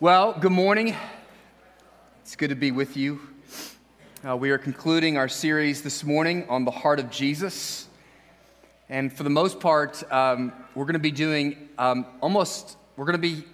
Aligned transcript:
Well, 0.00 0.32
good 0.32 0.50
morning. 0.50 0.96
It's 2.22 2.34
good 2.34 2.48
to 2.48 2.56
be 2.56 2.72
with 2.72 2.96
you. 2.96 3.20
Uh, 4.28 4.36
we 4.36 4.50
are 4.50 4.58
concluding 4.58 5.16
our 5.16 5.28
series 5.28 5.82
this 5.82 6.02
morning 6.02 6.48
on 6.48 6.64
the 6.64 6.72
heart 6.72 6.98
of 6.98 7.12
Jesus. 7.12 7.86
And 8.88 9.12
for 9.12 9.22
the 9.22 9.30
most 9.30 9.60
part, 9.60 10.02
um, 10.12 10.52
we're 10.74 10.84
going 10.84 10.94
to 10.94 10.98
be 10.98 11.12
doing 11.12 11.68
um, 11.78 12.06
almost, 12.20 12.76
we're 12.96 13.04
going 13.04 13.22
to 13.22 13.22
be, 13.22 13.44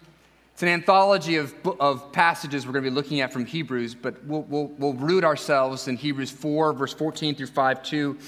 it's 0.55 0.63
an 0.63 0.69
anthology 0.69 1.37
of, 1.37 1.55
of 1.79 2.11
passages 2.11 2.67
we're 2.67 2.73
going 2.73 2.85
to 2.85 2.91
be 2.91 2.97
looking 2.97 3.21
at 3.21 3.35
from 3.35 3.45
Hebrews, 3.45 3.95
but 3.95 4.25
we'll, 4.25 4.43
we'll, 4.45 4.69
we'll 4.79 4.95
root 4.95 5.25
ourselves 5.25 5.89
in 5.89 5.99
Hebrews 5.99 6.31
4, 6.31 6.73
verse 6.73 6.95
14 6.95 7.35
through 7.35 7.49
5 7.49 7.83
2 7.83 8.19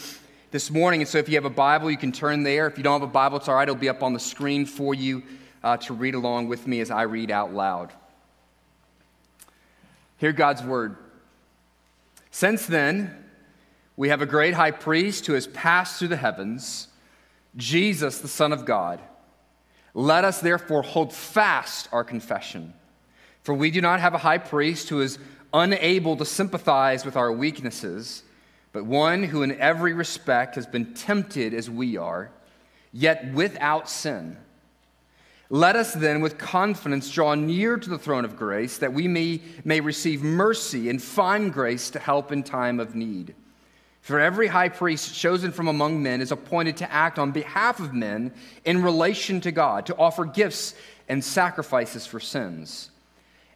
this 0.50 0.70
morning. 0.70 1.00
And 1.00 1.08
so 1.08 1.16
if 1.16 1.30
you 1.30 1.36
have 1.36 1.46
a 1.46 1.50
Bible, 1.50 1.90
you 1.90 1.96
can 1.96 2.12
turn 2.12 2.42
there. 2.42 2.66
If 2.66 2.76
you 2.76 2.84
don't 2.84 3.00
have 3.00 3.08
a 3.08 3.10
Bible, 3.10 3.38
it's 3.38 3.48
all 3.48 3.54
right, 3.54 3.62
it'll 3.62 3.74
be 3.74 3.88
up 3.88 4.02
on 4.02 4.12
the 4.12 4.20
screen 4.20 4.66
for 4.66 4.94
you 4.94 5.22
uh, 5.64 5.78
to 5.78 5.94
read 5.94 6.14
along 6.14 6.48
with 6.48 6.66
me 6.66 6.80
as 6.80 6.90
I 6.90 7.02
read 7.02 7.30
out 7.30 7.54
loud. 7.54 7.90
Hear 10.22 10.32
God's 10.32 10.62
word. 10.62 10.94
Since 12.30 12.66
then, 12.66 13.12
we 13.96 14.10
have 14.10 14.22
a 14.22 14.26
great 14.26 14.54
high 14.54 14.70
priest 14.70 15.26
who 15.26 15.32
has 15.32 15.48
passed 15.48 15.98
through 15.98 16.08
the 16.14 16.16
heavens, 16.16 16.86
Jesus, 17.56 18.20
the 18.20 18.28
Son 18.28 18.52
of 18.52 18.64
God. 18.64 19.00
Let 19.94 20.24
us 20.24 20.40
therefore 20.40 20.82
hold 20.82 21.12
fast 21.12 21.88
our 21.90 22.04
confession. 22.04 22.72
For 23.42 23.52
we 23.52 23.72
do 23.72 23.80
not 23.80 23.98
have 23.98 24.14
a 24.14 24.18
high 24.18 24.38
priest 24.38 24.90
who 24.90 25.00
is 25.00 25.18
unable 25.52 26.16
to 26.18 26.24
sympathize 26.24 27.04
with 27.04 27.16
our 27.16 27.32
weaknesses, 27.32 28.22
but 28.70 28.84
one 28.84 29.24
who 29.24 29.42
in 29.42 29.58
every 29.60 29.92
respect 29.92 30.54
has 30.54 30.68
been 30.68 30.94
tempted 30.94 31.52
as 31.52 31.68
we 31.68 31.96
are, 31.96 32.30
yet 32.92 33.32
without 33.34 33.90
sin. 33.90 34.36
Let 35.52 35.76
us 35.76 35.92
then 35.92 36.22
with 36.22 36.38
confidence 36.38 37.10
draw 37.10 37.34
near 37.34 37.76
to 37.76 37.90
the 37.90 37.98
throne 37.98 38.24
of 38.24 38.38
grace 38.38 38.78
that 38.78 38.94
we 38.94 39.06
may, 39.06 39.42
may 39.66 39.80
receive 39.80 40.22
mercy 40.22 40.88
and 40.88 41.00
find 41.00 41.52
grace 41.52 41.90
to 41.90 41.98
help 41.98 42.32
in 42.32 42.42
time 42.42 42.80
of 42.80 42.94
need. 42.94 43.34
For 44.00 44.18
every 44.18 44.46
high 44.46 44.70
priest 44.70 45.14
chosen 45.14 45.52
from 45.52 45.68
among 45.68 46.02
men 46.02 46.22
is 46.22 46.32
appointed 46.32 46.78
to 46.78 46.90
act 46.90 47.18
on 47.18 47.32
behalf 47.32 47.80
of 47.80 47.92
men 47.92 48.32
in 48.64 48.82
relation 48.82 49.42
to 49.42 49.52
God, 49.52 49.84
to 49.86 49.96
offer 49.98 50.24
gifts 50.24 50.74
and 51.06 51.22
sacrifices 51.22 52.06
for 52.06 52.18
sins. 52.18 52.88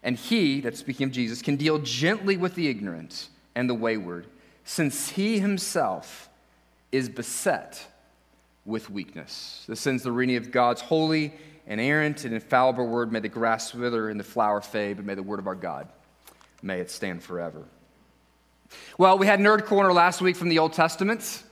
And 0.03 0.19
he, 0.19 0.61
that's 0.61 0.79
speaking 0.79 1.07
of 1.07 1.13
Jesus, 1.13 1.41
can 1.41 1.57
deal 1.57 1.79
gently 1.79 2.37
with 2.37 2.57
the 2.57 2.69
ignorant 2.69 3.31
and 3.55 3.71
the 3.71 3.75
wayward, 3.75 4.27
since 4.67 5.09
he 5.09 5.39
himself 5.39 6.29
is 6.93 7.09
beset 7.09 7.87
with 8.67 8.91
weakness. 8.91 9.65
This 9.67 9.87
ends 9.87 10.03
the 10.03 10.13
reading 10.13 10.37
of 10.37 10.51
God's 10.51 10.83
holy 10.83 11.33
inerrant 11.67 12.25
and 12.25 12.35
infallible 12.35 12.87
word. 12.87 13.13
May 13.13 13.21
the 13.21 13.29
grass 13.29 13.75
wither 13.75 14.09
and 14.09 14.19
the 14.19 14.25
flower 14.25 14.61
fade, 14.61 14.97
but 14.97 15.07
may 15.07 15.15
the 15.15 15.23
word 15.23 15.39
of 15.39 15.47
our 15.47 15.55
God, 15.55 15.89
may 16.63 16.81
it 16.81 16.91
stand 16.91 17.23
forever. 17.23 17.65
Well, 18.99 19.19
we 19.19 19.27
had 19.27 19.41
Nerd 19.41 19.65
Corner 19.65 19.93
last 19.93 20.21
week 20.21 20.37
from 20.37 20.49
the 20.49 20.59
Old 20.59 20.73
Testament, 20.73 21.43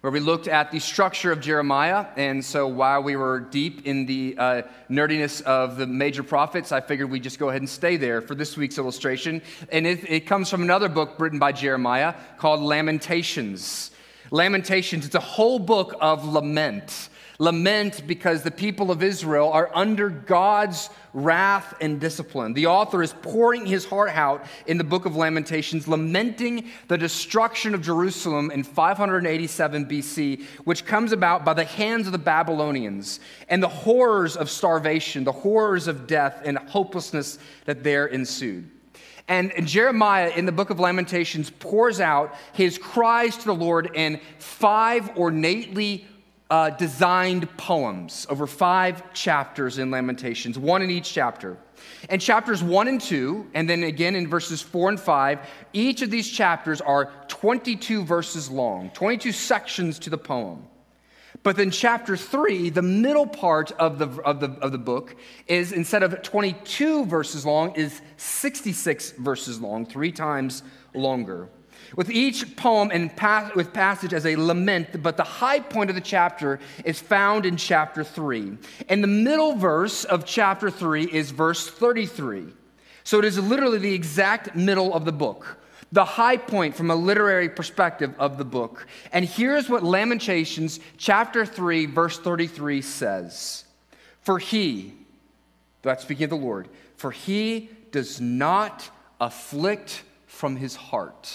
where 0.00 0.10
we 0.10 0.20
looked 0.20 0.46
at 0.46 0.70
the 0.70 0.78
structure 0.78 1.32
of 1.32 1.40
Jeremiah. 1.40 2.06
And 2.16 2.44
so 2.44 2.68
while 2.68 3.02
we 3.02 3.16
were 3.16 3.40
deep 3.40 3.86
in 3.86 4.06
the 4.06 4.36
uh, 4.38 4.62
nerdiness 4.90 5.42
of 5.42 5.76
the 5.76 5.86
major 5.86 6.22
prophets, 6.22 6.72
I 6.72 6.80
figured 6.80 7.10
we'd 7.10 7.22
just 7.22 7.38
go 7.38 7.48
ahead 7.48 7.62
and 7.62 7.68
stay 7.68 7.96
there 7.96 8.20
for 8.20 8.34
this 8.34 8.56
week's 8.56 8.78
illustration. 8.78 9.42
And 9.70 9.86
it, 9.86 10.08
it 10.10 10.26
comes 10.26 10.50
from 10.50 10.62
another 10.62 10.88
book 10.88 11.14
written 11.18 11.38
by 11.38 11.52
Jeremiah 11.52 12.14
called 12.38 12.60
Lamentations. 12.60 13.90
Lamentations, 14.30 15.06
it's 15.06 15.14
a 15.14 15.20
whole 15.20 15.58
book 15.58 15.94
of 16.00 16.24
lament 16.24 17.08
lament 17.38 18.02
because 18.06 18.42
the 18.42 18.50
people 18.50 18.90
of 18.90 19.02
Israel 19.02 19.50
are 19.50 19.70
under 19.74 20.08
God's 20.08 20.90
wrath 21.12 21.74
and 21.80 22.00
discipline. 22.00 22.52
The 22.52 22.66
author 22.66 23.02
is 23.02 23.12
pouring 23.12 23.66
his 23.66 23.84
heart 23.84 24.10
out 24.10 24.44
in 24.66 24.78
the 24.78 24.84
book 24.84 25.06
of 25.06 25.16
Lamentations, 25.16 25.88
lamenting 25.88 26.70
the 26.88 26.98
destruction 26.98 27.74
of 27.74 27.82
Jerusalem 27.82 28.50
in 28.50 28.62
587 28.62 29.86
BC, 29.86 30.44
which 30.64 30.84
comes 30.84 31.12
about 31.12 31.44
by 31.44 31.54
the 31.54 31.64
hands 31.64 32.06
of 32.06 32.12
the 32.12 32.18
Babylonians, 32.18 33.20
and 33.48 33.62
the 33.62 33.68
horrors 33.68 34.36
of 34.36 34.50
starvation, 34.50 35.24
the 35.24 35.32
horrors 35.32 35.88
of 35.88 36.06
death, 36.06 36.42
and 36.44 36.58
hopelessness 36.58 37.38
that 37.64 37.82
there 37.82 38.06
ensued. 38.06 38.70
And 39.28 39.52
Jeremiah 39.66 40.30
in 40.36 40.46
the 40.46 40.52
book 40.52 40.70
of 40.70 40.78
Lamentations 40.78 41.50
pours 41.50 41.98
out 41.98 42.36
his 42.52 42.78
cries 42.78 43.36
to 43.38 43.46
the 43.46 43.54
Lord 43.54 43.90
in 43.94 44.20
five 44.38 45.16
ornately 45.16 46.06
uh, 46.50 46.70
designed 46.70 47.54
poems 47.56 48.26
over 48.30 48.46
five 48.46 49.12
chapters 49.12 49.78
in 49.78 49.90
Lamentations, 49.90 50.58
one 50.58 50.82
in 50.82 50.90
each 50.90 51.12
chapter. 51.12 51.56
And 52.08 52.20
chapters 52.20 52.62
one 52.62 52.88
and 52.88 53.00
two, 53.00 53.48
and 53.54 53.68
then 53.68 53.82
again 53.82 54.14
in 54.14 54.28
verses 54.28 54.62
four 54.62 54.88
and 54.88 54.98
five, 54.98 55.40
each 55.72 56.02
of 56.02 56.10
these 56.10 56.30
chapters 56.30 56.80
are 56.80 57.12
22 57.28 58.04
verses 58.04 58.50
long, 58.50 58.90
22 58.90 59.32
sections 59.32 59.98
to 60.00 60.10
the 60.10 60.18
poem. 60.18 60.64
But 61.42 61.56
then 61.56 61.70
chapter 61.70 62.16
three, 62.16 62.70
the 62.70 62.82
middle 62.82 63.26
part 63.26 63.72
of 63.72 63.98
the, 63.98 64.08
of 64.22 64.40
the, 64.40 64.50
of 64.60 64.72
the 64.72 64.78
book, 64.78 65.16
is 65.46 65.72
instead 65.72 66.02
of 66.02 66.22
22 66.22 67.06
verses 67.06 67.44
long, 67.44 67.74
is 67.74 68.00
66 68.16 69.12
verses 69.12 69.60
long, 69.60 69.84
three 69.84 70.12
times 70.12 70.62
longer 70.94 71.48
with 71.94 72.10
each 72.10 72.56
poem 72.56 72.90
and 72.92 73.14
pas- 73.14 73.54
with 73.54 73.72
passage 73.72 74.12
as 74.12 74.26
a 74.26 74.36
lament, 74.36 75.02
but 75.02 75.16
the 75.16 75.24
high 75.24 75.60
point 75.60 75.90
of 75.90 75.96
the 75.96 76.02
chapter 76.02 76.58
is 76.84 77.00
found 77.00 77.46
in 77.46 77.56
chapter 77.56 78.02
3. 78.02 78.58
And 78.88 79.02
the 79.02 79.08
middle 79.08 79.54
verse 79.54 80.04
of 80.04 80.24
chapter 80.24 80.70
3 80.70 81.04
is 81.04 81.30
verse 81.30 81.68
33. 81.68 82.46
So 83.04 83.18
it 83.18 83.24
is 83.24 83.38
literally 83.38 83.78
the 83.78 83.94
exact 83.94 84.56
middle 84.56 84.92
of 84.92 85.04
the 85.04 85.12
book, 85.12 85.58
the 85.92 86.04
high 86.04 86.36
point 86.36 86.74
from 86.74 86.90
a 86.90 86.96
literary 86.96 87.48
perspective 87.48 88.12
of 88.18 88.36
the 88.36 88.44
book. 88.44 88.86
And 89.12 89.24
here's 89.24 89.68
what 89.68 89.84
Lamentations 89.84 90.80
chapter 90.96 91.46
3, 91.46 91.86
verse 91.86 92.18
33 92.18 92.82
says 92.82 93.64
For 94.22 94.40
he, 94.40 94.94
that's 95.82 96.02
speaking 96.02 96.24
of 96.24 96.30
the 96.30 96.36
Lord, 96.36 96.68
for 96.96 97.12
he 97.12 97.70
does 97.92 98.20
not 98.20 98.90
afflict 99.20 100.02
from 100.26 100.56
his 100.56 100.74
heart 100.74 101.32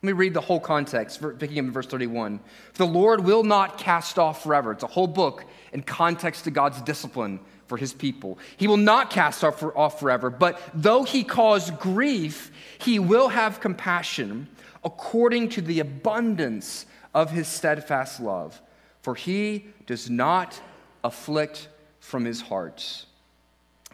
let 0.00 0.06
me 0.06 0.12
read 0.12 0.32
the 0.32 0.40
whole 0.40 0.60
context, 0.60 1.20
picking 1.38 1.58
up 1.58 1.64
in 1.64 1.72
verse 1.72 1.86
31. 1.86 2.38
The 2.74 2.86
Lord 2.86 3.24
will 3.24 3.42
not 3.42 3.78
cast 3.78 4.16
off 4.16 4.44
forever. 4.44 4.70
It's 4.70 4.84
a 4.84 4.88
whole 4.88 5.08
book 5.08 5.44
in 5.72 5.82
context 5.82 6.44
to 6.44 6.52
God's 6.52 6.80
discipline 6.82 7.40
for 7.66 7.76
his 7.76 7.92
people. 7.92 8.38
He 8.56 8.68
will 8.68 8.76
not 8.76 9.10
cast 9.10 9.42
off, 9.42 9.58
for, 9.58 9.76
off 9.76 9.98
forever, 9.98 10.30
but 10.30 10.60
though 10.72 11.02
he 11.02 11.24
cause 11.24 11.72
grief, 11.72 12.52
he 12.78 13.00
will 13.00 13.28
have 13.28 13.60
compassion 13.60 14.48
according 14.84 15.48
to 15.50 15.60
the 15.60 15.80
abundance 15.80 16.86
of 17.12 17.32
his 17.32 17.48
steadfast 17.48 18.20
love. 18.20 18.62
For 19.02 19.16
he 19.16 19.66
does 19.86 20.08
not 20.08 20.60
afflict 21.02 21.68
from 21.98 22.24
his 22.24 22.40
heart. 22.40 23.04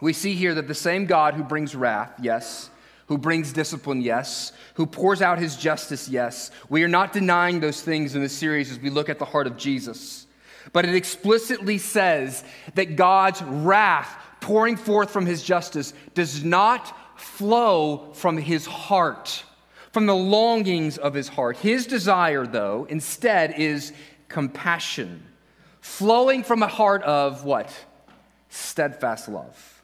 We 0.01 0.13
see 0.13 0.35
here 0.35 0.53
that 0.53 0.67
the 0.67 0.75
same 0.75 1.05
God 1.07 1.33
who 1.33 1.43
brings 1.43 1.75
wrath, 1.75 2.13
yes, 2.21 2.69
who 3.07 3.17
brings 3.17 3.53
discipline, 3.53 4.01
yes, 4.01 4.51
who 4.75 4.85
pours 4.85 5.21
out 5.21 5.39
his 5.39 5.55
justice, 5.55 6.09
yes. 6.09 6.51
We 6.69 6.83
are 6.83 6.87
not 6.87 7.13
denying 7.13 7.59
those 7.59 7.81
things 7.81 8.15
in 8.15 8.21
this 8.21 8.35
series 8.35 8.71
as 8.71 8.79
we 8.79 8.89
look 8.89 9.09
at 9.09 9.19
the 9.19 9.25
heart 9.25 9.47
of 9.47 9.57
Jesus. 9.57 10.25
But 10.73 10.85
it 10.85 10.95
explicitly 10.95 11.77
says 11.77 12.43
that 12.73 12.95
God's 12.95 13.41
wrath 13.43 14.17
pouring 14.41 14.75
forth 14.75 15.11
from 15.11 15.25
his 15.25 15.43
justice 15.43 15.93
does 16.13 16.43
not 16.43 17.19
flow 17.19 18.11
from 18.13 18.37
his 18.37 18.65
heart, 18.65 19.43
from 19.91 20.05
the 20.05 20.15
longings 20.15 20.97
of 20.97 21.13
his 21.13 21.27
heart. 21.27 21.57
His 21.57 21.85
desire, 21.85 22.45
though, 22.45 22.85
instead 22.89 23.59
is 23.59 23.93
compassion, 24.27 25.23
flowing 25.79 26.43
from 26.43 26.63
a 26.63 26.67
heart 26.67 27.03
of 27.03 27.45
what? 27.45 27.71
Steadfast 28.49 29.29
love. 29.29 29.74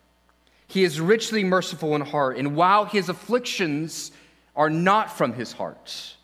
He 0.72 0.86
is 0.86 1.02
richly 1.02 1.44
merciful 1.44 1.96
in 1.96 2.02
heart, 2.02 2.38
and 2.38 2.56
while 2.56 2.85
his 2.85 3.09
afflictions 3.09 4.12
are 4.56 4.70
not 4.70 5.12
from 5.12 5.34
his 5.34 5.52
heart. 5.52 6.16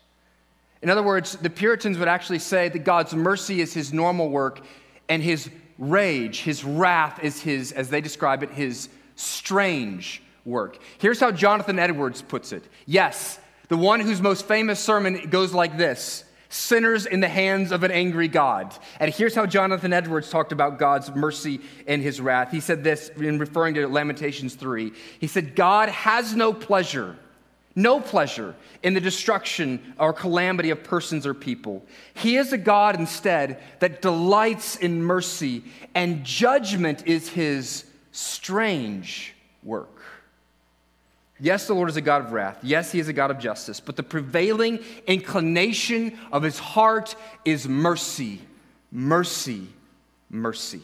In 0.80 0.88
other 0.88 1.02
words, 1.02 1.36
the 1.36 1.50
Puritans 1.50 1.98
would 1.98 2.08
actually 2.08 2.38
say 2.38 2.70
that 2.70 2.78
God's 2.78 3.14
mercy 3.14 3.60
is 3.60 3.74
his 3.74 3.92
normal 3.92 4.30
work, 4.30 4.62
and 5.06 5.22
his 5.22 5.50
rage, 5.76 6.40
his 6.40 6.64
wrath 6.64 7.22
is 7.22 7.42
his, 7.42 7.72
as 7.72 7.90
they 7.90 8.00
describe 8.00 8.42
it, 8.42 8.50
his 8.50 8.88
strange 9.16 10.22
work. 10.46 10.78
Here's 10.96 11.20
how 11.20 11.30
Jonathan 11.30 11.78
Edwards 11.78 12.22
puts 12.22 12.52
it. 12.52 12.64
Yes, 12.86 13.38
the 13.68 13.76
one 13.76 14.00
whose 14.00 14.22
most 14.22 14.46
famous 14.46 14.80
sermon 14.80 15.28
goes 15.28 15.52
like 15.52 15.76
this 15.76 16.24
sinners 16.48 17.06
in 17.06 17.20
the 17.20 17.28
hands 17.28 17.72
of 17.72 17.82
an 17.82 17.90
angry 17.90 18.28
God. 18.28 18.74
And 19.00 19.12
here's 19.12 19.34
how 19.34 19.46
Jonathan 19.46 19.92
Edwards 19.92 20.30
talked 20.30 20.52
about 20.52 20.78
God's 20.78 21.14
mercy 21.14 21.60
and 21.86 22.02
his 22.02 22.20
wrath. 22.20 22.50
He 22.50 22.60
said 22.60 22.82
this 22.82 23.10
in 23.10 23.38
referring 23.38 23.74
to 23.74 23.86
Lamentations 23.86 24.54
3. 24.54 24.92
He 25.18 25.26
said, 25.26 25.54
God 25.54 25.88
has 25.90 26.34
no 26.34 26.52
pleasure, 26.52 27.16
no 27.74 28.00
pleasure 28.00 28.54
in 28.82 28.94
the 28.94 29.00
destruction 29.00 29.94
or 29.98 30.12
calamity 30.12 30.70
of 30.70 30.82
persons 30.82 31.26
or 31.26 31.34
people. 31.34 31.84
He 32.14 32.36
is 32.36 32.52
a 32.52 32.58
God 32.58 32.98
instead 32.98 33.60
that 33.80 34.00
delights 34.00 34.76
in 34.76 35.02
mercy, 35.02 35.64
and 35.94 36.24
judgment 36.24 37.06
is 37.06 37.28
his 37.28 37.84
strange 38.12 39.34
work. 39.62 39.97
Yes, 41.40 41.66
the 41.66 41.74
Lord 41.74 41.88
is 41.88 41.96
a 41.96 42.00
God 42.00 42.22
of 42.22 42.32
wrath. 42.32 42.58
Yes, 42.62 42.90
he 42.90 42.98
is 42.98 43.08
a 43.08 43.12
God 43.12 43.30
of 43.30 43.38
justice. 43.38 43.78
But 43.80 43.96
the 43.96 44.02
prevailing 44.02 44.80
inclination 45.06 46.18
of 46.32 46.42
his 46.42 46.58
heart 46.58 47.14
is 47.44 47.68
mercy, 47.68 48.40
mercy, 48.90 49.68
mercy. 50.30 50.82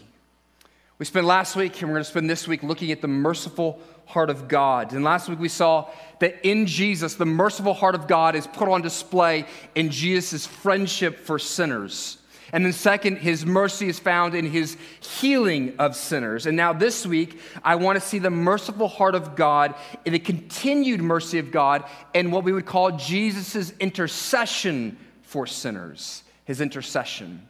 We 0.99 1.07
spent 1.07 1.27
last 1.27 1.57
week, 1.57 1.81
and 1.81 1.91
we're 1.91 1.97
going 1.97 2.05
to 2.05 2.11
spend 2.11 2.31
this 2.31 2.47
week 2.47 2.63
looking 2.63 2.93
at 2.93 3.01
the 3.01 3.09
merciful 3.09 3.81
heart 4.07 4.31
of 4.31 4.47
God. 4.47 4.93
And 4.93 5.03
last 5.03 5.29
week 5.29 5.41
we 5.41 5.49
saw 5.49 5.91
that 6.21 6.47
in 6.49 6.67
Jesus, 6.67 7.15
the 7.15 7.27
merciful 7.27 7.75
heart 7.75 7.97
of 7.97 8.07
God 8.07 8.37
is 8.37 8.47
put 8.47 8.69
on 8.69 8.81
display 8.81 9.47
in 9.75 9.91
Jesus' 9.91 10.47
friendship 10.47 11.19
for 11.19 11.39
sinners. 11.39 12.19
And 12.53 12.65
then, 12.65 12.73
second, 12.73 13.19
his 13.19 13.45
mercy 13.45 13.89
is 13.89 13.99
found 13.99 14.35
in 14.35 14.47
his 14.47 14.77
healing 15.01 15.75
of 15.79 15.97
sinners. 15.97 16.47
And 16.47 16.57
now, 16.57 16.73
this 16.73 17.07
week, 17.07 17.41
I 17.63 17.77
want 17.77 18.01
to 18.01 18.07
see 18.07 18.19
the 18.19 18.31
merciful 18.31 18.89
heart 18.89 19.15
of 19.15 19.35
God 19.35 19.75
in 20.05 20.13
the 20.13 20.19
continued 20.19 21.01
mercy 21.01 21.39
of 21.39 21.51
God 21.51 21.85
and 22.15 22.33
what 22.33 22.45
we 22.45 22.53
would 22.53 22.67
call 22.67 22.93
Jesus' 22.93 23.73
intercession 23.81 24.99
for 25.23 25.47
sinners, 25.47 26.23
his 26.45 26.61
intercession. 26.61 27.49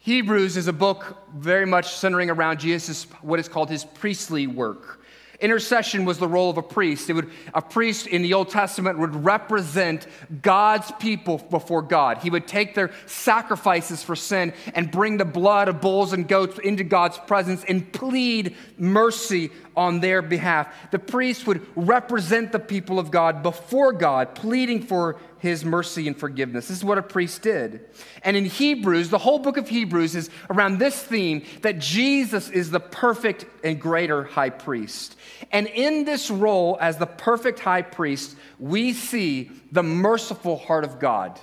Hebrews 0.00 0.56
is 0.56 0.66
a 0.66 0.72
book 0.72 1.16
very 1.34 1.64
much 1.64 1.94
centering 1.94 2.28
around 2.28 2.58
Jesus, 2.58 3.04
what 3.20 3.38
is 3.38 3.48
called 3.48 3.70
his 3.70 3.84
priestly 3.84 4.48
work. 4.48 5.01
Intercession 5.42 6.04
was 6.04 6.18
the 6.18 6.28
role 6.28 6.48
of 6.48 6.56
a 6.56 6.62
priest. 6.62 7.10
It 7.10 7.14
would, 7.14 7.30
a 7.52 7.60
priest 7.60 8.06
in 8.06 8.22
the 8.22 8.32
Old 8.32 8.48
Testament 8.48 9.00
would 9.00 9.24
represent 9.24 10.06
God's 10.40 10.92
people 10.92 11.38
before 11.38 11.82
God. 11.82 12.18
He 12.18 12.30
would 12.30 12.46
take 12.46 12.76
their 12.76 12.92
sacrifices 13.06 14.04
for 14.04 14.14
sin 14.14 14.54
and 14.72 14.88
bring 14.88 15.16
the 15.16 15.24
blood 15.24 15.66
of 15.66 15.80
bulls 15.80 16.12
and 16.12 16.28
goats 16.28 16.60
into 16.60 16.84
God's 16.84 17.18
presence 17.18 17.64
and 17.68 17.92
plead 17.92 18.54
mercy 18.78 19.50
on 19.76 19.98
their 19.98 20.22
behalf. 20.22 20.72
The 20.92 21.00
priest 21.00 21.46
would 21.48 21.66
represent 21.74 22.52
the 22.52 22.60
people 22.60 23.00
of 23.00 23.10
God 23.10 23.42
before 23.42 23.92
God, 23.92 24.36
pleading 24.36 24.82
for 24.82 25.18
his 25.42 25.64
mercy 25.64 26.06
and 26.06 26.16
forgiveness. 26.16 26.68
This 26.68 26.76
is 26.76 26.84
what 26.84 26.98
a 26.98 27.02
priest 27.02 27.42
did. 27.42 27.84
And 28.22 28.36
in 28.36 28.44
Hebrews, 28.44 29.10
the 29.10 29.18
whole 29.18 29.40
book 29.40 29.56
of 29.56 29.68
Hebrews 29.68 30.14
is 30.14 30.30
around 30.48 30.78
this 30.78 31.02
theme 31.02 31.44
that 31.62 31.80
Jesus 31.80 32.48
is 32.48 32.70
the 32.70 32.78
perfect 32.78 33.44
and 33.64 33.80
greater 33.80 34.22
high 34.22 34.50
priest. 34.50 35.16
And 35.50 35.66
in 35.66 36.04
this 36.04 36.30
role 36.30 36.78
as 36.80 36.96
the 36.96 37.06
perfect 37.06 37.58
high 37.58 37.82
priest, 37.82 38.36
we 38.60 38.92
see 38.92 39.50
the 39.72 39.82
merciful 39.82 40.58
heart 40.58 40.84
of 40.84 41.00
God. 41.00 41.40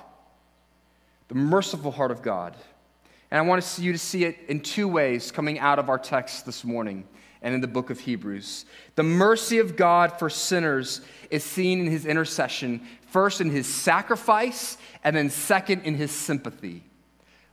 The 1.28 1.36
merciful 1.36 1.92
heart 1.92 2.12
of 2.12 2.22
God. 2.22 2.56
And 3.30 3.38
I 3.38 3.42
want 3.42 3.62
to 3.62 3.68
see 3.68 3.84
you 3.84 3.92
to 3.92 3.98
see 3.98 4.24
it 4.24 4.38
in 4.48 4.62
two 4.62 4.88
ways 4.88 5.30
coming 5.30 5.60
out 5.60 5.78
of 5.78 5.90
our 5.90 6.00
text 6.00 6.46
this 6.46 6.64
morning 6.64 7.06
and 7.42 7.56
in 7.56 7.62
the 7.62 7.68
book 7.68 7.90
of 7.90 8.00
Hebrews. 8.00 8.66
The 8.96 9.04
mercy 9.04 9.60
of 9.60 9.76
God 9.76 10.20
for 10.20 10.30
sinners 10.30 11.02
is 11.30 11.44
seen 11.44 11.80
in 11.80 11.88
his 11.88 12.06
intercession, 12.06 12.82
first 13.08 13.42
in 13.42 13.50
his 13.50 13.68
sacrifice, 13.68 14.78
and 15.04 15.16
then 15.16 15.30
second 15.30 15.84
in 15.84 15.96
his 15.96 16.12
sympathy. 16.12 16.84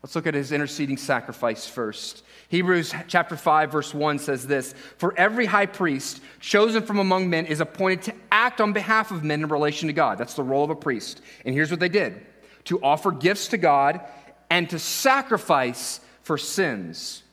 Let's 0.03 0.15
look 0.15 0.27
at 0.27 0.35
his 0.35 0.53
interceding 0.53 0.97
sacrifice 0.97 1.67
first. 1.67 2.23
Hebrews 2.49 2.95
chapter 3.09 3.37
5 3.37 3.73
verse 3.73 3.93
1 3.93 4.19
says 4.19 4.47
this, 4.47 4.73
"For 4.99 5.13
every 5.19 5.47
high 5.47 5.67
priest 5.67 6.21
chosen 6.39 6.83
from 6.83 6.99
among 6.99 7.29
men 7.29 7.47
is 7.47 7.61
appointed 7.61 8.03
to 8.03 8.15
act 8.31 8.61
on 8.61 8.73
behalf 8.73 9.11
of 9.11 9.25
men 9.25 9.43
in 9.43 9.49
relation 9.49 9.89
to 9.89 9.93
God." 9.93 10.19
That's 10.19 10.35
the 10.35 10.45
role 10.45 10.63
of 10.63 10.71
a 10.71 10.77
priest. 10.77 11.21
And 11.45 11.55
here's 11.55 11.71
what 11.71 11.81
they 11.81 11.89
did: 11.89 12.25
to 12.65 12.81
offer 12.83 13.11
gifts 13.11 13.49
to 13.49 13.57
God 13.57 14.01
and 14.49 14.71
to 14.71 14.79
sacrifice 14.79 16.01
for 16.23 16.39
sins 16.39 17.25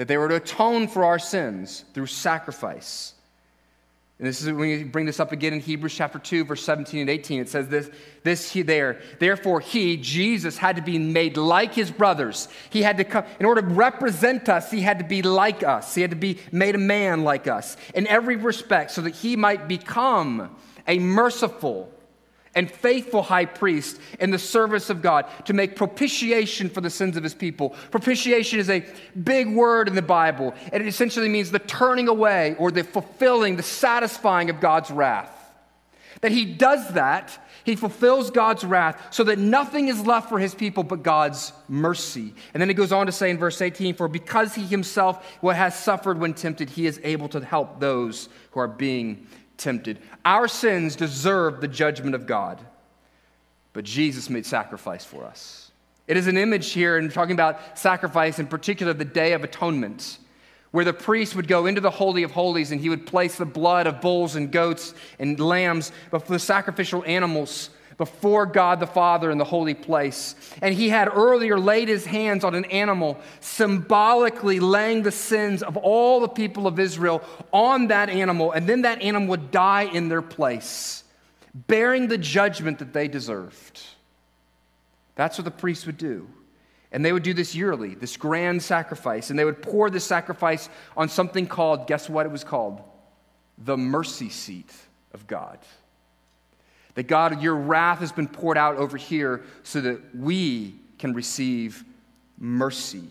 that 0.00 0.08
they 0.08 0.16
were 0.16 0.28
to 0.30 0.36
atone 0.36 0.88
for 0.88 1.04
our 1.04 1.18
sins 1.18 1.84
through 1.92 2.06
sacrifice. 2.06 3.12
And 4.18 4.26
this 4.26 4.40
is 4.40 4.46
when 4.46 4.56
we 4.56 4.82
bring 4.82 5.04
this 5.04 5.20
up 5.20 5.30
again 5.30 5.52
in 5.52 5.60
Hebrews 5.60 5.94
chapter 5.94 6.18
2, 6.18 6.46
verse 6.46 6.64
17 6.64 7.02
and 7.02 7.10
18. 7.10 7.42
It 7.42 7.50
says 7.50 7.68
this, 7.68 7.90
this 8.22 8.50
he 8.50 8.62
there. 8.62 9.02
Therefore, 9.18 9.60
he, 9.60 9.98
Jesus, 9.98 10.56
had 10.56 10.76
to 10.76 10.82
be 10.82 10.98
made 10.98 11.36
like 11.36 11.74
his 11.74 11.90
brothers. 11.90 12.48
He 12.70 12.80
had 12.80 12.96
to 12.96 13.04
come, 13.04 13.24
in 13.38 13.44
order 13.44 13.60
to 13.60 13.66
represent 13.66 14.48
us, 14.48 14.70
he 14.70 14.80
had 14.80 15.00
to 15.00 15.04
be 15.04 15.20
like 15.20 15.62
us. 15.62 15.94
He 15.94 16.00
had 16.00 16.12
to 16.12 16.16
be 16.16 16.38
made 16.50 16.76
a 16.76 16.78
man 16.78 17.22
like 17.22 17.46
us 17.46 17.76
in 17.94 18.06
every 18.06 18.36
respect 18.36 18.92
so 18.92 19.02
that 19.02 19.14
he 19.14 19.36
might 19.36 19.68
become 19.68 20.56
a 20.88 20.98
merciful 20.98 21.92
and 22.54 22.70
faithful 22.70 23.22
high 23.22 23.44
priest 23.44 24.00
in 24.18 24.30
the 24.30 24.38
service 24.38 24.90
of 24.90 25.02
God 25.02 25.26
to 25.44 25.52
make 25.52 25.76
propitiation 25.76 26.68
for 26.68 26.80
the 26.80 26.90
sins 26.90 27.16
of 27.16 27.22
his 27.22 27.34
people. 27.34 27.70
Propitiation 27.90 28.58
is 28.58 28.68
a 28.68 28.84
big 29.22 29.54
word 29.54 29.88
in 29.88 29.94
the 29.94 30.02
Bible, 30.02 30.54
and 30.72 30.82
it 30.82 30.86
essentially 30.86 31.28
means 31.28 31.50
the 31.50 31.60
turning 31.60 32.08
away 32.08 32.56
or 32.58 32.70
the 32.70 32.82
fulfilling, 32.82 33.56
the 33.56 33.62
satisfying 33.62 34.50
of 34.50 34.60
God's 34.60 34.90
wrath. 34.90 35.36
That 36.22 36.32
he 36.32 36.44
does 36.44 36.94
that, 36.94 37.38
he 37.64 37.76
fulfills 37.76 38.30
God's 38.30 38.64
wrath 38.64 39.00
so 39.10 39.24
that 39.24 39.38
nothing 39.38 39.88
is 39.88 40.04
left 40.04 40.28
for 40.28 40.38
his 40.38 40.54
people 40.54 40.82
but 40.82 41.02
God's 41.02 41.52
mercy. 41.68 42.34
And 42.52 42.60
then 42.60 42.68
he 42.68 42.74
goes 42.74 42.92
on 42.92 43.06
to 43.06 43.12
say 43.12 43.30
in 43.30 43.38
verse 43.38 43.62
18, 43.62 43.94
For 43.94 44.08
because 44.08 44.54
he 44.54 44.66
himself 44.66 45.24
has 45.40 45.78
suffered 45.78 46.18
when 46.18 46.34
tempted, 46.34 46.70
he 46.70 46.86
is 46.86 47.00
able 47.04 47.28
to 47.28 47.40
help 47.40 47.80
those 47.80 48.28
who 48.50 48.60
are 48.60 48.68
being 48.68 49.26
tempted. 49.60 49.98
Our 50.24 50.48
sins 50.48 50.96
deserve 50.96 51.60
the 51.60 51.68
judgment 51.68 52.14
of 52.14 52.26
God, 52.26 52.60
but 53.72 53.84
Jesus 53.84 54.28
made 54.28 54.46
sacrifice 54.46 55.04
for 55.04 55.24
us. 55.24 55.70
It 56.08 56.16
is 56.16 56.26
an 56.26 56.36
image 56.36 56.72
here, 56.72 56.96
and 56.96 57.12
talking 57.12 57.34
about 57.34 57.78
sacrifice, 57.78 58.40
in 58.40 58.48
particular, 58.48 58.92
the 58.92 59.04
Day 59.04 59.32
of 59.32 59.44
Atonement, 59.44 60.18
where 60.72 60.84
the 60.84 60.92
priest 60.92 61.36
would 61.36 61.46
go 61.46 61.66
into 61.66 61.80
the 61.80 61.90
Holy 61.90 62.24
of 62.24 62.32
Holies 62.32 62.72
and 62.72 62.80
he 62.80 62.88
would 62.88 63.06
place 63.06 63.36
the 63.36 63.44
blood 63.44 63.86
of 63.86 64.00
bulls 64.00 64.34
and 64.34 64.50
goats 64.50 64.94
and 65.18 65.38
lambs 65.38 65.92
before 66.10 66.34
the 66.34 66.40
sacrificial 66.40 67.04
animals 67.06 67.70
before 68.00 68.46
God 68.46 68.80
the 68.80 68.86
Father 68.86 69.30
in 69.30 69.36
the 69.36 69.44
holy 69.44 69.74
place. 69.74 70.34
And 70.62 70.74
he 70.74 70.88
had 70.88 71.06
earlier 71.06 71.58
laid 71.58 71.86
his 71.86 72.06
hands 72.06 72.44
on 72.44 72.54
an 72.54 72.64
animal, 72.64 73.20
symbolically 73.40 74.58
laying 74.58 75.02
the 75.02 75.12
sins 75.12 75.62
of 75.62 75.76
all 75.76 76.18
the 76.20 76.26
people 76.26 76.66
of 76.66 76.78
Israel 76.78 77.22
on 77.52 77.88
that 77.88 78.08
animal. 78.08 78.52
And 78.52 78.66
then 78.66 78.82
that 78.82 79.02
animal 79.02 79.28
would 79.28 79.50
die 79.50 79.82
in 79.82 80.08
their 80.08 80.22
place, 80.22 81.04
bearing 81.54 82.08
the 82.08 82.16
judgment 82.16 82.78
that 82.78 82.94
they 82.94 83.06
deserved. 83.06 83.78
That's 85.14 85.36
what 85.36 85.44
the 85.44 85.50
priests 85.50 85.84
would 85.84 85.98
do. 85.98 86.26
And 86.92 87.04
they 87.04 87.12
would 87.12 87.22
do 87.22 87.34
this 87.34 87.54
yearly, 87.54 87.96
this 87.96 88.16
grand 88.16 88.62
sacrifice. 88.62 89.28
And 89.28 89.38
they 89.38 89.44
would 89.44 89.60
pour 89.60 89.90
this 89.90 90.04
sacrifice 90.04 90.70
on 90.96 91.10
something 91.10 91.46
called, 91.46 91.86
guess 91.86 92.08
what 92.08 92.24
it 92.24 92.32
was 92.32 92.44
called? 92.44 92.80
The 93.58 93.76
mercy 93.76 94.30
seat 94.30 94.72
of 95.12 95.26
God. 95.26 95.58
That 96.94 97.04
God, 97.04 97.40
your 97.42 97.54
wrath 97.54 98.00
has 98.00 98.12
been 98.12 98.28
poured 98.28 98.58
out 98.58 98.76
over 98.76 98.96
here 98.96 99.42
so 99.62 99.80
that 99.80 100.14
we 100.14 100.74
can 100.98 101.14
receive 101.14 101.84
mercy. 102.38 103.08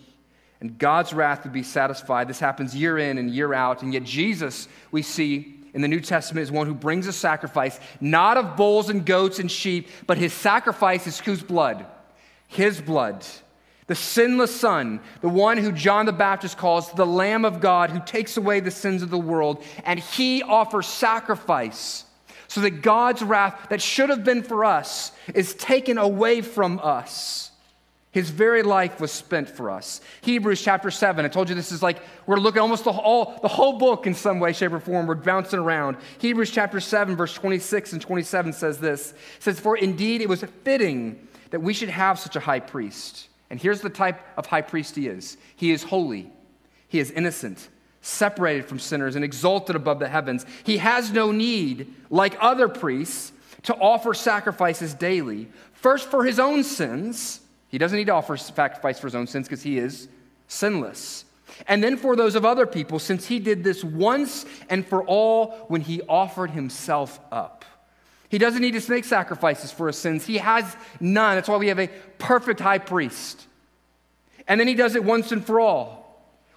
And 0.61 0.77
God's 0.77 1.13
wrath 1.13 1.43
would 1.43 1.53
be 1.53 1.63
satisfied. 1.63 2.27
This 2.27 2.39
happens 2.39 2.75
year 2.75 2.97
in 2.97 3.17
and 3.17 3.29
year 3.29 3.53
out. 3.53 3.81
And 3.81 3.93
yet, 3.93 4.03
Jesus, 4.03 4.67
we 4.91 5.01
see 5.01 5.55
in 5.73 5.81
the 5.81 5.87
New 5.87 5.99
Testament, 5.99 6.43
is 6.43 6.51
one 6.51 6.67
who 6.67 6.73
brings 6.73 7.07
a 7.07 7.13
sacrifice, 7.13 7.79
not 8.01 8.37
of 8.37 8.57
bulls 8.57 8.89
and 8.89 9.05
goats 9.05 9.39
and 9.39 9.51
sheep, 9.51 9.87
but 10.07 10.17
his 10.17 10.33
sacrifice 10.33 11.07
is 11.07 11.19
whose 11.19 11.43
blood? 11.43 11.85
His 12.47 12.81
blood. 12.81 13.25
The 13.87 13.95
sinless 13.95 14.59
Son, 14.59 14.99
the 15.21 15.29
one 15.29 15.57
who 15.57 15.71
John 15.71 16.05
the 16.05 16.11
Baptist 16.11 16.57
calls 16.57 16.91
the 16.91 17.05
Lamb 17.05 17.45
of 17.45 17.59
God 17.59 17.89
who 17.89 17.99
takes 18.05 18.37
away 18.37 18.59
the 18.59 18.71
sins 18.71 19.01
of 19.01 19.09
the 19.09 19.17
world. 19.17 19.63
And 19.83 19.99
he 19.99 20.43
offers 20.43 20.87
sacrifice 20.87 22.05
so 22.49 22.61
that 22.61 22.81
God's 22.81 23.21
wrath 23.21 23.67
that 23.69 23.81
should 23.81 24.09
have 24.09 24.25
been 24.25 24.43
for 24.43 24.65
us 24.65 25.11
is 25.33 25.53
taken 25.53 25.97
away 25.97 26.41
from 26.41 26.79
us. 26.83 27.51
His 28.11 28.31
very 28.31 28.63
life 28.63 28.99
was 28.99 29.11
spent 29.11 29.47
for 29.47 29.69
us. 29.69 30.01
Hebrews 30.21 30.59
chapter 30.59 30.89
7. 30.89 31.23
I 31.23 31.27
told 31.27 31.47
you 31.47 31.53
this 31.53 31.71
is 31.71 31.83
like 31.83 32.01
we're 32.25 32.37
looking 32.37 32.59
almost 32.59 32.83
the 32.83 32.91
whole, 32.91 33.37
the 33.43 33.47
whole 33.47 33.77
book 33.77 34.07
in 34.07 34.15
some 34.15 34.39
way, 34.39 34.51
shape, 34.51 34.73
or 34.73 34.79
form. 34.79 35.05
We're 35.05 35.13
bouncing 35.13 35.59
around. 35.59 35.97
Hebrews 36.17 36.49
chapter 36.49 36.79
7, 36.79 37.15
verse 37.15 37.35
26 37.35 37.93
and 37.93 38.01
27 38.01 38.53
says 38.53 38.79
this. 38.79 39.11
It 39.11 39.43
says, 39.43 39.59
For 39.59 39.77
indeed 39.77 40.21
it 40.21 40.27
was 40.27 40.43
fitting 40.63 41.27
that 41.51 41.59
we 41.59 41.71
should 41.71 41.89
have 41.89 42.17
such 42.17 42.35
a 42.35 42.39
high 42.39 42.61
priest. 42.61 43.27
And 43.51 43.61
here's 43.61 43.81
the 43.81 43.91
type 43.91 44.19
of 44.37 44.47
high 44.47 44.63
priest 44.63 44.95
he 44.95 45.07
is. 45.07 45.37
He 45.55 45.71
is 45.71 45.83
holy. 45.83 46.31
He 46.87 46.99
is 46.99 47.11
innocent 47.11 47.69
separated 48.01 48.65
from 48.65 48.79
sinners 48.79 49.15
and 49.15 49.25
exalted 49.25 49.75
above 49.75 49.99
the 49.99 50.07
heavens. 50.07 50.45
He 50.63 50.77
has 50.77 51.11
no 51.11 51.31
need, 51.31 51.93
like 52.09 52.37
other 52.39 52.69
priests, 52.69 53.31
to 53.63 53.75
offer 53.75 54.13
sacrifices 54.13 54.93
daily, 54.93 55.49
first 55.73 56.09
for 56.09 56.23
his 56.23 56.39
own 56.39 56.63
sins. 56.63 57.41
He 57.67 57.77
doesn't 57.77 57.97
need 57.97 58.07
to 58.07 58.13
offer 58.13 58.37
sacrifice 58.37 58.99
for 58.99 59.07
his 59.07 59.15
own 59.15 59.27
sins 59.27 59.47
because 59.47 59.63
he 59.63 59.77
is 59.77 60.07
sinless. 60.47 61.25
And 61.67 61.83
then 61.83 61.97
for 61.97 62.15
those 62.15 62.35
of 62.35 62.45
other 62.45 62.65
people, 62.65 62.99
since 62.99 63.25
he 63.25 63.39
did 63.39 63.63
this 63.63 63.83
once 63.83 64.45
and 64.69 64.85
for 64.85 65.03
all 65.03 65.65
when 65.67 65.81
he 65.81 66.01
offered 66.03 66.51
himself 66.51 67.19
up. 67.31 67.65
He 68.29 68.37
doesn't 68.37 68.61
need 68.61 68.79
to 68.79 68.91
make 68.91 69.05
sacrifices 69.05 69.71
for 69.71 69.87
his 69.87 69.97
sins. 69.97 70.25
He 70.25 70.37
has 70.37 70.77
none. 70.99 71.35
That's 71.35 71.49
why 71.49 71.57
we 71.57 71.67
have 71.67 71.79
a 71.79 71.89
perfect 72.19 72.59
high 72.59 72.77
priest. 72.77 73.47
And 74.47 74.59
then 74.59 74.67
he 74.67 74.75
does 74.75 74.95
it 74.95 75.03
once 75.03 75.31
and 75.31 75.43
for 75.43 75.59
all. 75.59 76.08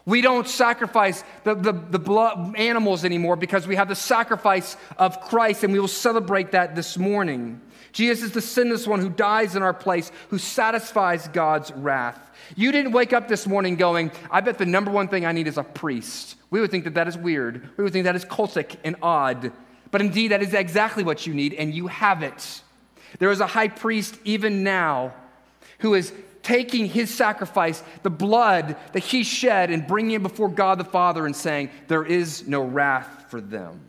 We 0.05 0.21
don't 0.21 0.49
sacrifice 0.49 1.23
the, 1.45 1.55
the, 1.55 1.73
the 1.73 1.99
blood, 1.99 2.57
animals 2.57 3.05
anymore 3.05 3.37
because 3.37 3.67
we 3.67 3.77
have 3.77 3.89
the 3.89 3.95
sacrifice 3.95 4.77
of 4.99 5.21
Christ, 5.21 5.63
and 5.63 5.73
we 5.73 5.79
will 5.79 5.89
celebrate 5.89 6.53
that 6.53 6.75
this 6.75 6.99
morning. 6.99 7.61
Jesus 7.93 8.25
is 8.25 8.33
the 8.33 8.41
sinless 8.41 8.87
one 8.87 9.01
who 9.01 9.11
dies 9.11 9.55
in 9.55 9.63
our 9.63 9.75
place, 9.75 10.11
who 10.31 10.39
satisfies 10.39 11.29
God's 11.29 11.71
wrath. 11.73 12.31
You 12.57 12.73
didn't 12.73 12.93
wake 12.93 13.13
up 13.13 13.29
this 13.29 13.47
morning 13.47 13.77
going, 13.77 14.11
I 14.31 14.41
bet 14.41 14.59
the 14.59 14.67
number 14.67 14.91
one 14.91 15.09
thing 15.09 15.25
I 15.25 15.33
need 15.33 15.47
is 15.47 15.59
a 15.59 15.63
priest. 15.63 16.37
We 16.51 16.61
would 16.61 16.71
think 16.71 16.85
that 16.85 16.95
that 16.95 17.07
is 17.07 17.17
weird. 17.17 17.69
We 17.77 17.85
would 17.85 17.93
think 17.93 18.05
that 18.05 18.17
is 18.17 18.25
cultic 18.25 18.77
and 18.83 18.97
odd. 19.03 19.53
But 19.91 20.01
indeed, 20.01 20.29
that 20.29 20.43
is 20.43 20.55
exactly 20.55 21.05
what 21.05 21.27
you 21.27 21.35
need, 21.35 21.55
and 21.55 21.73
you 21.73 21.87
have 21.87 22.23
it. 22.23 22.63
There 23.19 23.31
is 23.31 23.41
a 23.41 23.47
high 23.47 23.69
priest 23.69 24.19
even 24.25 24.65
now 24.65 25.13
who 25.81 25.95
is 25.95 26.13
taking 26.43 26.87
his 26.87 27.13
sacrifice, 27.13 27.83
the 28.03 28.11
blood 28.11 28.77
that 28.93 29.01
he 29.01 29.23
shed, 29.25 29.71
and 29.71 29.87
bringing 29.87 30.13
it 30.13 30.23
before 30.23 30.49
God 30.49 30.79
the 30.79 30.85
Father 30.85 31.27
and 31.27 31.35
saying, 31.35 31.71
There 31.89 32.05
is 32.05 32.47
no 32.47 32.63
wrath 32.63 33.27
for 33.29 33.41
them. 33.41 33.81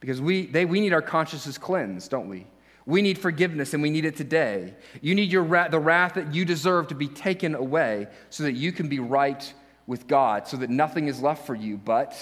Because 0.00 0.20
we, 0.20 0.46
they, 0.46 0.64
we 0.64 0.80
need 0.80 0.92
our 0.92 1.02
consciences 1.02 1.58
cleansed, 1.58 2.10
don't 2.10 2.28
we? 2.28 2.46
We 2.86 3.02
need 3.02 3.18
forgiveness 3.18 3.74
and 3.74 3.82
we 3.82 3.90
need 3.90 4.04
it 4.04 4.16
today. 4.16 4.74
You 5.02 5.14
need 5.14 5.30
your 5.30 5.42
wrath, 5.42 5.72
the 5.72 5.78
wrath 5.78 6.14
that 6.14 6.32
you 6.32 6.44
deserve 6.44 6.88
to 6.88 6.94
be 6.94 7.08
taken 7.08 7.54
away 7.54 8.06
so 8.30 8.44
that 8.44 8.52
you 8.52 8.72
can 8.72 8.88
be 8.88 8.98
right 8.98 9.52
with 9.86 10.06
God, 10.06 10.46
so 10.46 10.56
that 10.58 10.70
nothing 10.70 11.08
is 11.08 11.20
left 11.20 11.46
for 11.46 11.54
you 11.54 11.76
but 11.76 12.16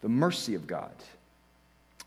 the 0.00 0.08
mercy 0.08 0.54
of 0.54 0.66
God. 0.66 0.92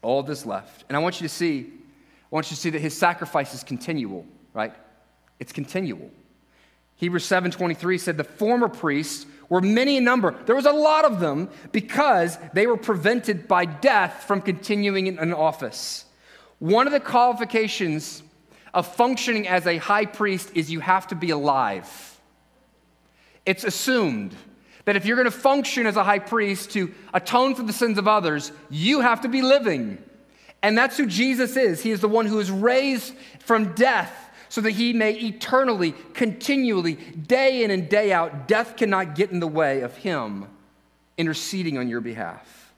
All 0.01 0.23
this 0.23 0.45
left. 0.45 0.85
And 0.87 0.95
I 0.95 0.99
want 0.99 1.21
you 1.21 1.27
to 1.27 1.33
see, 1.33 1.61
I 1.61 2.27
want 2.29 2.49
you 2.49 2.55
to 2.55 2.61
see 2.61 2.69
that 2.71 2.81
his 2.81 2.97
sacrifice 2.97 3.53
is 3.53 3.63
continual, 3.63 4.25
right? 4.53 4.73
It's 5.39 5.51
continual. 5.51 6.09
Hebrews 6.97 7.25
7:23 7.25 7.97
said 7.97 8.17
the 8.17 8.23
former 8.23 8.69
priests 8.69 9.25
were 9.49 9.61
many 9.61 9.97
in 9.97 10.03
number. 10.03 10.31
There 10.45 10.55
was 10.55 10.65
a 10.65 10.71
lot 10.71 11.05
of 11.05 11.19
them 11.19 11.49
because 11.71 12.37
they 12.53 12.67
were 12.67 12.77
prevented 12.77 13.47
by 13.47 13.65
death 13.65 14.23
from 14.27 14.41
continuing 14.41 15.07
in 15.07 15.19
an 15.19 15.33
office. 15.33 16.05
One 16.59 16.87
of 16.87 16.93
the 16.93 16.99
qualifications 16.99 18.23
of 18.73 18.87
functioning 18.87 19.47
as 19.47 19.67
a 19.67 19.77
high 19.77 20.05
priest 20.05 20.51
is 20.55 20.71
you 20.71 20.79
have 20.79 21.07
to 21.07 21.15
be 21.15 21.29
alive. 21.29 22.19
It's 23.45 23.63
assumed 23.63 24.35
that 24.85 24.95
if 24.95 25.05
you're 25.05 25.17
going 25.17 25.25
to 25.25 25.31
function 25.31 25.85
as 25.85 25.97
a 25.97 26.03
high 26.03 26.19
priest 26.19 26.71
to 26.71 26.93
atone 27.13 27.55
for 27.55 27.63
the 27.63 27.73
sins 27.73 27.97
of 27.97 28.07
others, 28.07 28.51
you 28.69 29.01
have 29.01 29.21
to 29.21 29.27
be 29.27 29.41
living. 29.41 29.97
And 30.63 30.77
that's 30.77 30.97
who 30.97 31.05
Jesus 31.05 31.57
is. 31.57 31.83
He 31.83 31.91
is 31.91 32.01
the 32.01 32.07
one 32.07 32.25
who 32.25 32.39
is 32.39 32.49
raised 32.49 33.13
from 33.39 33.73
death 33.73 34.24
so 34.49 34.61
that 34.61 34.71
he 34.71 34.93
may 34.93 35.13
eternally, 35.13 35.93
continually, 36.13 36.95
day 36.95 37.63
in 37.63 37.71
and 37.71 37.89
day 37.89 38.11
out, 38.11 38.47
death 38.47 38.77
cannot 38.77 39.15
get 39.15 39.31
in 39.31 39.39
the 39.39 39.47
way 39.47 39.81
of 39.81 39.95
him 39.97 40.47
interceding 41.17 41.77
on 41.77 41.87
your 41.87 42.01
behalf. 42.01 42.73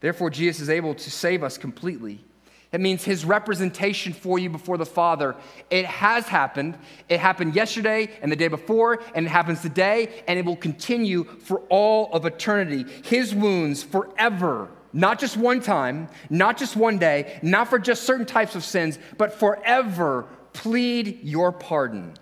Therefore, 0.00 0.30
Jesus 0.30 0.62
is 0.62 0.70
able 0.70 0.94
to 0.94 1.10
save 1.10 1.42
us 1.42 1.58
completely. 1.58 2.24
It 2.72 2.80
means 2.80 3.02
his 3.02 3.24
representation 3.24 4.12
for 4.12 4.38
you 4.38 4.48
before 4.48 4.78
the 4.78 4.86
Father. 4.86 5.34
It 5.70 5.84
has 5.86 6.26
happened. 6.26 6.78
It 7.08 7.18
happened 7.18 7.54
yesterday 7.56 8.10
and 8.22 8.30
the 8.30 8.36
day 8.36 8.48
before, 8.48 9.02
and 9.14 9.26
it 9.26 9.28
happens 9.28 9.60
today, 9.60 10.22
and 10.28 10.38
it 10.38 10.44
will 10.44 10.56
continue 10.56 11.24
for 11.24 11.60
all 11.68 12.10
of 12.12 12.24
eternity. 12.24 12.84
His 13.04 13.34
wounds 13.34 13.82
forever, 13.82 14.68
not 14.92 15.18
just 15.18 15.36
one 15.36 15.60
time, 15.60 16.08
not 16.30 16.56
just 16.56 16.76
one 16.76 16.98
day, 16.98 17.40
not 17.42 17.68
for 17.68 17.78
just 17.78 18.04
certain 18.04 18.26
types 18.26 18.54
of 18.54 18.64
sins, 18.64 19.00
but 19.18 19.32
forever 19.34 20.26
plead 20.52 21.20
your 21.22 21.52
pardon. 21.52 22.14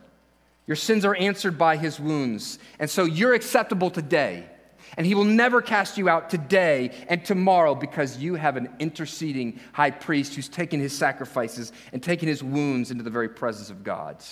Your 0.66 0.76
sins 0.76 1.04
are 1.04 1.16
answered 1.16 1.56
by 1.56 1.76
his 1.76 1.98
wounds. 1.98 2.58
And 2.78 2.90
so 2.90 3.04
you're 3.04 3.34
acceptable 3.34 3.90
today. 3.90 4.46
And 4.96 5.06
he 5.06 5.14
will 5.14 5.24
never 5.24 5.60
cast 5.62 5.98
you 5.98 6.08
out 6.08 6.30
today 6.30 6.90
and 7.08 7.24
tomorrow 7.24 7.74
because 7.74 8.18
you 8.18 8.34
have 8.34 8.56
an 8.56 8.68
interceding 8.78 9.60
high 9.72 9.90
priest 9.90 10.34
who's 10.34 10.48
taken 10.48 10.80
his 10.80 10.96
sacrifices 10.96 11.72
and 11.92 12.02
taken 12.02 12.28
his 12.28 12.42
wounds 12.42 12.90
into 12.90 13.04
the 13.04 13.10
very 13.10 13.28
presence 13.28 13.70
of 13.70 13.84
God. 13.84 14.22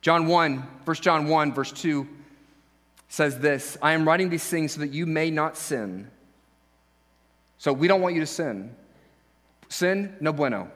John 0.00 0.26
1, 0.26 0.58
1 0.84 0.96
John 0.96 1.28
1, 1.28 1.52
verse 1.52 1.72
2 1.72 2.06
says 3.08 3.38
this 3.38 3.76
I 3.82 3.92
am 3.92 4.06
writing 4.06 4.30
these 4.30 4.46
things 4.46 4.72
so 4.72 4.80
that 4.80 4.92
you 4.92 5.06
may 5.06 5.30
not 5.30 5.56
sin. 5.56 6.10
So 7.58 7.72
we 7.72 7.88
don't 7.88 8.00
want 8.00 8.14
you 8.14 8.20
to 8.20 8.26
sin. 8.26 8.74
Sin, 9.68 10.16
no 10.20 10.32
bueno. 10.32 10.70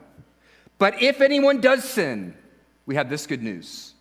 But 0.81 1.03
if 1.03 1.21
anyone 1.21 1.61
does 1.61 1.83
sin, 1.83 2.33
we 2.87 2.95
have 2.95 3.07
this 3.07 3.27
good 3.27 3.43
news. 3.43 3.93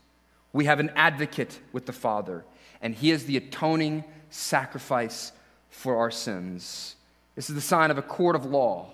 We 0.55 0.65
have 0.65 0.81
an 0.81 0.91
advocate 0.97 1.61
with 1.73 1.85
the 1.85 1.93
Father, 1.93 2.43
and 2.81 2.95
he 2.95 3.11
is 3.11 3.27
the 3.27 3.37
atoning 3.37 4.03
sacrifice 4.31 5.33
for 5.69 5.99
our 5.99 6.11
sins. 6.11 6.97
This 7.37 7.51
is 7.51 7.55
the 7.55 7.61
sign 7.61 7.91
of 7.91 7.99
a 7.99 8.03
court 8.03 8.35
of 8.35 8.47
law. 8.47 8.93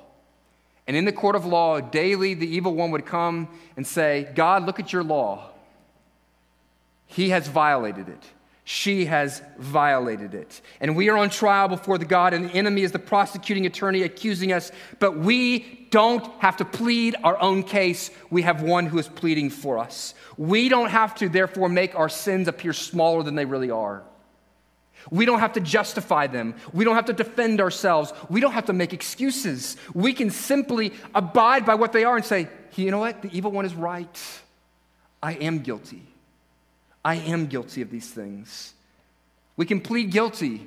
And 0.89 0.97
in 0.97 1.05
the 1.05 1.13
court 1.13 1.37
of 1.37 1.47
law, 1.47 1.79
daily 1.79 2.35
the 2.35 2.49
evil 2.49 2.75
one 2.75 2.91
would 2.91 3.07
come 3.07 3.47
and 3.77 3.87
say, 3.87 4.33
God, 4.35 4.67
look 4.67 4.81
at 4.81 4.93
your 4.93 5.05
law. 5.05 5.51
He 7.07 7.29
has 7.29 7.47
violated 7.47 8.09
it 8.09 8.25
she 8.69 9.05
has 9.05 9.43
violated 9.59 10.35
it. 10.35 10.61
And 10.81 10.97
we 10.97 11.09
are 11.09 11.17
on 11.17 11.31
trial 11.31 11.69
before 11.69 11.99
the 11.99 12.05
God, 12.05 12.35
and 12.35 12.51
the 12.51 12.55
enemy 12.55 12.83
is 12.83 12.91
the 12.91 12.99
prosecuting 12.99 13.65
attorney 13.65 14.03
accusing 14.03 14.53
us. 14.53 14.73
But 14.99 15.17
we 15.17 15.87
don't 15.93 16.27
have 16.41 16.57
to 16.57 16.65
plead 16.65 17.15
our 17.23 17.41
own 17.41 17.63
case. 17.63 18.11
We 18.29 18.43
have 18.43 18.63
one 18.63 18.87
who 18.87 18.99
is 18.99 19.07
pleading 19.07 19.51
for 19.51 19.79
us. 19.79 20.15
We 20.37 20.69
don't 20.69 20.91
have 20.91 21.15
to, 21.17 21.29
therefore, 21.29 21.69
make 21.69 21.95
our 21.95 22.09
sins 22.09 22.49
appear 22.49 22.73
smaller 22.73 23.23
than 23.23 23.37
they 23.37 23.45
really 23.45 23.71
are. 23.71 24.03
We 25.13 25.27
don't 25.27 25.39
have 25.39 25.53
to 25.53 25.61
justify 25.61 26.27
them. 26.27 26.57
We 26.73 26.85
don't 26.85 26.97
have 26.97 27.05
to 27.05 27.13
defend 27.13 27.61
ourselves. 27.61 28.13
We 28.29 28.41
don't 28.41 28.51
have 28.51 28.67
to 28.67 28.73
make 28.73 28.93
excuses. 28.93 29.77
We 29.95 30.13
can 30.13 30.31
simply 30.31 30.93
abide 31.15 31.65
by 31.65 31.77
what 31.77 31.93
they 31.93 32.03
are 32.03 32.17
and 32.17 32.25
say, 32.25 32.49
you 32.75 32.91
know 32.91 32.99
what? 32.99 33.23
The 33.23 33.31
evil 33.33 33.53
one 33.53 33.65
is 33.65 33.77
right. 33.77 34.43
I 35.23 35.35
am 35.35 35.61
guilty. 35.61 36.03
I 37.07 37.15
am 37.15 37.47
guilty 37.47 37.83
of 37.83 37.91
these 37.93 38.11
things. 38.11 38.75
We 39.57 39.65
can 39.65 39.81
plead 39.81 40.11
guilty, 40.11 40.67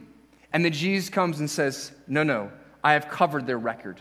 and 0.54 0.64
then 0.64 0.72
Jesus 0.72 1.10
comes 1.10 1.42
and 1.42 1.50
says, 1.50 1.92
No, 2.08 2.24
no, 2.24 2.50
I 2.82 2.94
have 2.94 3.10
covered 3.10 3.46
their 3.46 3.58
record. 3.58 4.00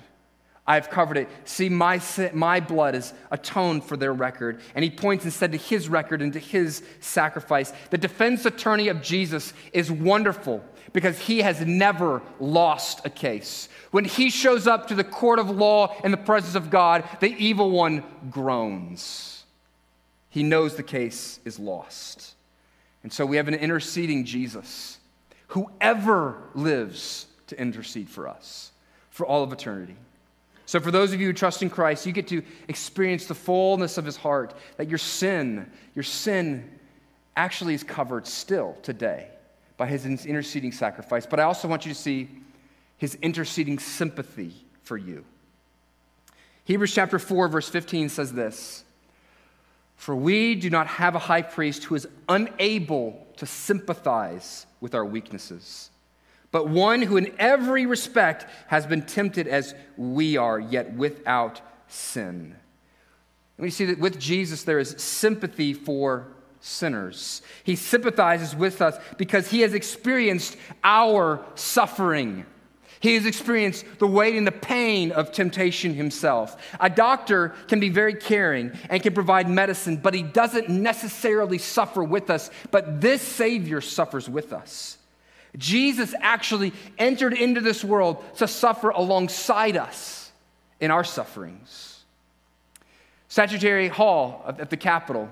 I 0.65 0.77
have 0.77 0.89
covered 0.89 1.17
it. 1.17 1.29
See, 1.45 1.69
my, 1.69 2.01
my 2.33 2.61
blood 2.61 2.95
is 2.95 3.13
atoned 3.33 3.83
for 3.83 3.97
their 3.97 4.13
record. 4.13 4.61
And 4.77 4.85
he 4.85 4.91
points 4.91 5.25
instead 5.25 5.51
to 5.51 5.59
his 5.59 5.89
record 5.89 6.23
and 6.23 6.33
to 6.35 6.39
his 6.39 6.85
sacrifice. 7.01 7.73
The 7.91 7.99
defense 7.99 8.45
attorney 8.45 8.87
of 8.87 9.03
Jesus 9.03 9.53
is 9.73 9.91
wonderful 9.91 10.63
because 10.93 11.19
he 11.19 11.41
has 11.41 11.63
never 11.63 12.23
lost 12.39 13.05
a 13.05 13.11
case. 13.11 13.69
When 13.91 14.05
he 14.05 14.31
shows 14.31 14.69
up 14.69 14.89
to 14.89 14.95
the 14.95 15.03
court 15.03 15.41
of 15.41 15.51
law 15.51 15.97
in 16.05 16.13
the 16.13 16.17
presence 16.17 16.55
of 16.55 16.71
God, 16.71 17.03
the 17.19 17.35
evil 17.37 17.71
one 17.71 18.05
groans. 18.31 19.38
He 20.31 20.43
knows 20.43 20.77
the 20.77 20.83
case 20.83 21.41
is 21.45 21.59
lost. 21.59 22.35
And 23.03 23.13
so 23.13 23.25
we 23.25 23.37
have 23.37 23.49
an 23.49 23.55
interceding 23.55 24.25
Jesus, 24.25 24.99
whoever 25.49 26.37
lives 26.55 27.27
to 27.47 27.61
intercede 27.61 28.09
for 28.09 28.29
us 28.29 28.73
for 29.11 29.27
all 29.27 29.43
of 29.43 29.53
eternity. 29.53 29.97
So, 30.67 30.81
for 30.81 30.91
those 30.91 31.15
of 31.15 31.21
you 31.21 31.29
who 31.29 31.33
trust 31.33 31.63
in 31.63 31.71
Christ, 31.71 32.05
you 32.05 32.13
get 32.13 32.29
to 32.29 32.43
experience 32.69 33.25
the 33.25 33.35
fullness 33.35 33.97
of 33.97 34.05
his 34.05 34.17
heart, 34.17 34.53
that 34.77 34.89
your 34.89 34.99
sin, 34.99 35.71
your 35.95 36.03
sin 36.03 36.71
actually 37.37 37.73
is 37.73 37.83
covered 37.83 38.27
still 38.27 38.77
today 38.83 39.29
by 39.79 39.87
his 39.87 40.05
interceding 40.05 40.73
sacrifice. 40.73 41.25
But 41.25 41.41
I 41.41 41.45
also 41.45 41.69
want 41.69 41.87
you 41.87 41.95
to 41.95 41.99
see 41.99 42.29
his 42.99 43.15
interceding 43.23 43.79
sympathy 43.79 44.53
for 44.83 44.99
you. 44.99 45.25
Hebrews 46.65 46.93
chapter 46.93 47.19
4, 47.19 47.49
verse 47.49 47.69
15 47.69 48.11
says 48.11 48.35
this 48.35 48.85
for 49.99 50.15
we 50.15 50.55
do 50.55 50.71
not 50.71 50.87
have 50.87 51.17
a 51.17 51.19
high 51.19 51.43
priest 51.43 51.85
who 51.85 51.97
is 51.97 52.07
unable 52.29 53.27
to 53.37 53.45
sympathize 53.45 54.65
with 54.81 54.95
our 54.95 55.05
weaknesses, 55.05 55.91
but 56.53 56.69
one 56.69 57.03
who 57.03 57.17
in 57.17 57.35
every 57.39 57.85
respect 57.85 58.47
has 58.69 58.87
been 58.87 59.03
tempted 59.03 59.49
as 59.49 59.75
we 59.97 60.37
are, 60.37 60.59
yet 60.59 60.95
without 60.95 61.61
sin. 61.89 62.55
And 63.57 63.65
we 63.65 63.71
see 63.71 63.87
that 63.87 63.99
with 63.99 64.21
Jesus, 64.21 64.63
there 64.63 64.79
is 64.79 64.95
sympathy 64.99 65.75
for 65.75 66.29
sinners. 66.61 67.43
He 67.65 67.75
sympathizes 67.75 68.55
with 68.55 68.81
us 68.81 68.97
because 69.17 69.51
he 69.51 69.63
has 69.63 69.75
experienced 69.75 70.57
our 70.85 71.45
suffering. 71.57 72.47
He 73.01 73.15
has 73.15 73.27
experienced 73.27 73.85
the 73.99 74.07
weight 74.07 74.35
and 74.35 74.47
the 74.47 74.53
pain 74.53 75.13
of 75.13 75.31
temptation 75.31 75.95
himself. 75.95 76.57
A 76.81 76.91
doctor 76.91 77.51
can 77.69 77.81
be 77.81 77.91
very 77.91 78.15
caring 78.15 78.73
and 78.91 79.03
can 79.03 79.15
provide 79.15 79.49
medicine, 79.49 79.99
but 79.99 80.15
he 80.15 80.23
doesn't 80.23 80.69
necessarily 80.69 81.59
suffer 81.59 82.03
with 82.03 82.29
us. 82.29 82.51
But 82.71 83.01
this 83.01 83.23
Savior 83.23 83.81
suffers 83.81 84.29
with 84.29 84.53
us. 84.53 84.99
Jesus 85.57 86.15
actually 86.21 86.73
entered 86.99 87.33
into 87.33 87.61
this 87.61 87.85
world 87.85 88.23
to 88.37 88.47
suffer 88.47 88.91
alongside 88.91 89.77
us 89.77 90.31
in 90.81 90.91
our 90.91 91.05
sufferings. 91.05 92.05
Statuary 93.29 93.89
Hall 93.89 94.45
at 94.47 94.71
the 94.71 94.77
Capitol, 94.77 95.29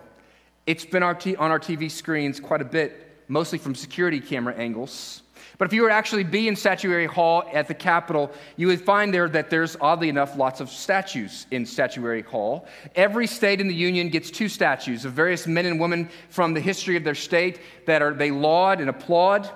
it's 0.67 0.85
been 0.85 1.03
on 1.03 1.17
our 1.17 1.61
TV 1.61 1.91
screens 1.91 2.41
quite 2.41 2.61
a 2.61 2.65
bit 2.65 3.25
mostly 3.29 3.59
from 3.59 3.75
security 3.75 4.21
camera 4.21 4.55
angles. 4.55 5.23
But 5.59 5.67
if 5.67 5.73
you 5.73 5.83
were 5.83 5.89
to 5.89 5.95
actually 5.95 6.25
be 6.25 6.49
in 6.49 6.57
Statuary 6.57 7.07
Hall 7.07 7.45
at 7.53 7.67
the 7.67 7.75
Capitol, 7.75 8.31
you 8.57 8.67
would 8.67 8.81
find 8.81 9.13
there 9.13 9.29
that 9.29 9.49
there's, 9.49 9.77
oddly 9.81 10.11
enough, 10.11 10.37
lots 10.37 10.61
of 10.61 10.69
statues 10.69 11.47
in 11.51 11.65
Statuary 11.65 12.23
Hall. 12.23 12.67
Every 12.95 13.27
state 13.27 13.61
in 13.61 13.69
the 13.69 13.75
Union 13.75 14.11
gets 14.11 14.31
two 14.31 14.49
statues 14.49 15.05
of 15.07 15.13
various 15.13 15.47
men 15.47 15.65
and 15.65 15.81
women 15.81 16.11
from 16.29 16.53
the 16.53 16.61
history 16.61 16.97
of 16.97 17.05
their 17.05 17.15
state 17.15 17.61
that 17.87 18.03
are, 18.03 18.13
they 18.13 18.31
laud 18.31 18.81
and 18.81 18.91
applaud. 18.91 19.51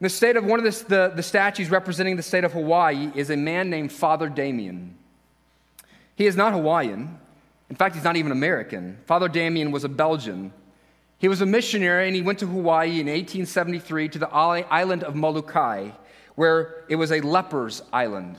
the 0.00 0.08
state 0.08 0.36
of 0.36 0.44
one 0.44 0.58
of 0.58 0.64
the, 0.64 0.84
the, 0.88 1.12
the 1.14 1.22
statues 1.22 1.70
representing 1.70 2.16
the 2.16 2.22
state 2.22 2.42
of 2.42 2.52
Hawaii 2.52 3.12
is 3.14 3.30
a 3.30 3.36
man 3.36 3.70
named 3.70 3.92
Father 3.92 4.28
Damien. 4.28 4.96
He 6.16 6.26
is 6.26 6.36
not 6.36 6.52
Hawaiian. 6.52 7.18
In 7.70 7.76
fact, 7.76 7.94
he's 7.94 8.04
not 8.04 8.16
even 8.16 8.32
American. 8.32 8.98
Father 9.06 9.28
Damien 9.28 9.70
was 9.70 9.84
a 9.84 9.88
Belgian 9.88 10.52
he 11.22 11.28
was 11.28 11.40
a 11.40 11.46
missionary 11.46 12.08
and 12.08 12.16
he 12.16 12.20
went 12.20 12.40
to 12.40 12.48
Hawaii 12.48 12.98
in 12.98 13.06
1873 13.06 14.08
to 14.08 14.18
the 14.18 14.28
island 14.28 15.04
of 15.04 15.14
Molokai, 15.14 15.90
where 16.34 16.84
it 16.88 16.96
was 16.96 17.12
a 17.12 17.20
leper's 17.20 17.80
island. 17.92 18.38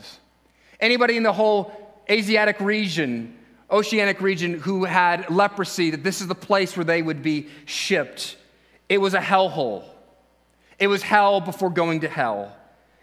Anybody 0.80 1.16
in 1.16 1.22
the 1.22 1.32
whole 1.32 1.72
Asiatic 2.10 2.60
region, 2.60 3.38
oceanic 3.70 4.20
region, 4.20 4.58
who 4.58 4.84
had 4.84 5.30
leprosy, 5.30 5.92
that 5.92 6.04
this 6.04 6.20
is 6.20 6.26
the 6.26 6.34
place 6.34 6.76
where 6.76 6.84
they 6.84 7.00
would 7.00 7.22
be 7.22 7.48
shipped. 7.64 8.36
It 8.90 8.98
was 8.98 9.14
a 9.14 9.18
hellhole. 9.18 9.84
It 10.78 10.88
was 10.88 11.00
hell 11.00 11.40
before 11.40 11.70
going 11.70 12.00
to 12.00 12.08
hell. 12.10 12.54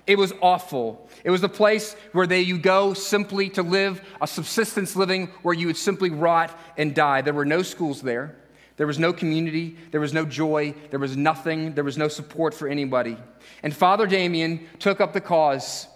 It 0.06 0.20
was 0.20 0.32
awful. 0.42 1.10
It 1.24 1.32
was 1.32 1.42
the 1.42 1.50
place 1.50 1.96
where 2.12 2.28
they, 2.28 2.42
you 2.42 2.60
go 2.60 2.94
simply 2.94 3.50
to 3.50 3.64
live 3.64 4.00
a 4.22 4.28
subsistence 4.28 4.96
living 4.96 5.30
where 5.42 5.56
you 5.56 5.66
would 5.66 5.78
simply 5.78 6.12
rot 6.12 6.56
and 6.78 6.94
die. 6.94 7.22
There 7.22 7.34
were 7.34 7.46
no 7.46 7.64
schools 7.64 8.04
there. 8.04 8.36
There 8.78 8.88
was 8.88 9.00
no 9.00 9.14
community, 9.14 9.78
there 9.92 10.02
was 10.02 10.14
no 10.14 10.26
joy, 10.26 10.74
there 10.90 11.00
was 11.00 11.16
nothing, 11.16 11.74
there 11.74 11.84
was 11.84 11.98
no 11.98 12.08
support 12.08 12.54
for 12.54 12.68
anybody. 12.68 13.18
And 13.64 13.76
Father 13.76 14.08
Damien 14.08 14.68
took 14.80 15.02
up 15.02 15.14
the 15.14 15.22
cause. 15.22 15.88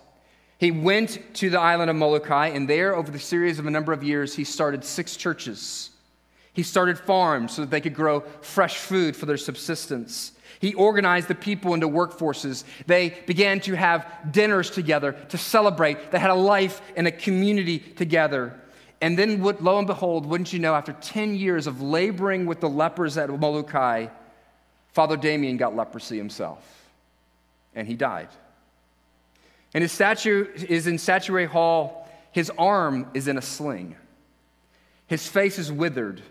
He 0.58 0.72
went 0.72 1.20
to 1.36 1.50
the 1.50 1.60
island 1.60 1.90
of 1.90 1.96
Molokai, 1.96 2.48
and 2.50 2.70
there, 2.70 2.96
over 2.96 3.12
the 3.12 3.20
series 3.20 3.60
of 3.60 3.66
a 3.66 3.72
number 3.72 3.92
of 3.92 4.04
years, 4.04 4.36
he 4.36 4.44
started 4.44 4.84
six 4.84 5.16
churches. 5.18 5.90
He 6.54 6.64
started 6.64 6.98
farms 6.98 7.54
so 7.54 7.64
that 7.64 7.72
they 7.72 7.82
could 7.82 7.94
grow 7.94 8.22
fresh 8.42 8.78
food 8.78 9.16
for 9.16 9.26
their 9.26 9.38
subsistence. 9.38 10.32
He 10.60 10.74
organized 10.74 11.28
the 11.28 11.36
people 11.36 11.74
into 11.74 11.90
workforces. 11.90 12.64
They 12.88 13.10
began 13.26 13.60
to 13.62 13.76
have 13.76 14.08
dinners 14.32 14.72
together 14.72 15.12
to 15.30 15.38
celebrate. 15.38 16.12
They 16.12 16.20
had 16.20 16.30
a 16.30 16.36
life 16.36 16.82
and 16.96 17.08
a 17.08 17.12
community 17.12 17.80
together. 17.80 18.58
And 19.06 19.20
then, 19.20 19.44
lo 19.44 19.78
and 19.78 19.86
behold, 19.86 20.26
wouldn't 20.26 20.52
you 20.52 20.58
know, 20.58 20.74
after 20.74 20.94
10 20.94 21.36
years 21.36 21.68
of 21.68 21.80
laboring 21.80 22.48
with 22.48 22.60
the 22.60 22.68
lepers 22.68 23.20
at 23.20 23.30
Molokai, 23.30 24.08
Father 24.94 25.16
Damien 25.16 25.58
got 25.58 25.76
leprosy 25.76 26.18
himself, 26.18 26.90
and 27.76 27.88
he 27.88 27.94
died. 27.94 28.30
And 29.76 29.84
his 29.84 29.92
statue 29.92 30.48
is 30.56 30.88
in 30.88 30.98
Statuary 30.98 31.46
Hall. 31.46 32.10
His 32.32 32.52
arm 32.58 33.12
is 33.14 33.28
in 33.28 33.38
a 33.38 33.44
sling. 33.44 33.96
His 35.06 35.28
face 35.28 35.60
is 35.60 35.72
withered. 35.72 36.24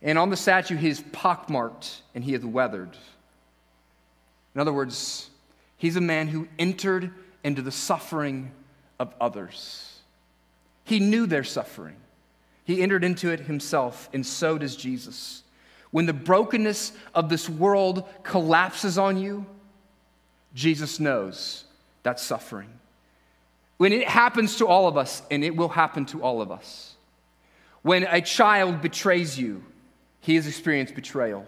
And 0.00 0.16
on 0.16 0.30
the 0.30 0.38
statue, 0.38 0.76
he 0.76 0.88
is 0.88 1.04
pockmarked 1.12 2.00
and 2.14 2.24
he 2.24 2.32
is 2.32 2.46
weathered. 2.46 2.96
In 4.54 4.60
other 4.62 4.72
words, 4.72 5.28
he's 5.76 5.96
a 5.96 6.00
man 6.00 6.28
who 6.28 6.48
entered 6.58 7.12
into 7.42 7.60
the 7.60 7.70
suffering 7.70 8.52
of 8.98 9.12
others. 9.20 9.93
He 10.84 11.00
knew 11.00 11.26
their 11.26 11.44
suffering. 11.44 11.96
He 12.64 12.82
entered 12.82 13.04
into 13.04 13.30
it 13.30 13.40
himself, 13.40 14.08
and 14.12 14.24
so 14.24 14.58
does 14.58 14.76
Jesus. 14.76 15.42
When 15.90 16.06
the 16.06 16.12
brokenness 16.12 16.92
of 17.14 17.28
this 17.28 17.48
world 17.48 18.08
collapses 18.22 18.98
on 18.98 19.18
you, 19.18 19.46
Jesus 20.54 21.00
knows 21.00 21.64
that 22.02 22.20
suffering. 22.20 22.70
When 23.76 23.92
it 23.92 24.08
happens 24.08 24.56
to 24.56 24.66
all 24.66 24.88
of 24.88 24.96
us, 24.96 25.22
and 25.30 25.44
it 25.44 25.56
will 25.56 25.68
happen 25.68 26.06
to 26.06 26.22
all 26.22 26.40
of 26.40 26.50
us. 26.50 26.94
When 27.82 28.04
a 28.04 28.20
child 28.20 28.80
betrays 28.80 29.38
you, 29.38 29.62
he 30.20 30.36
has 30.36 30.46
experienced 30.46 30.94
betrayal. 30.94 31.46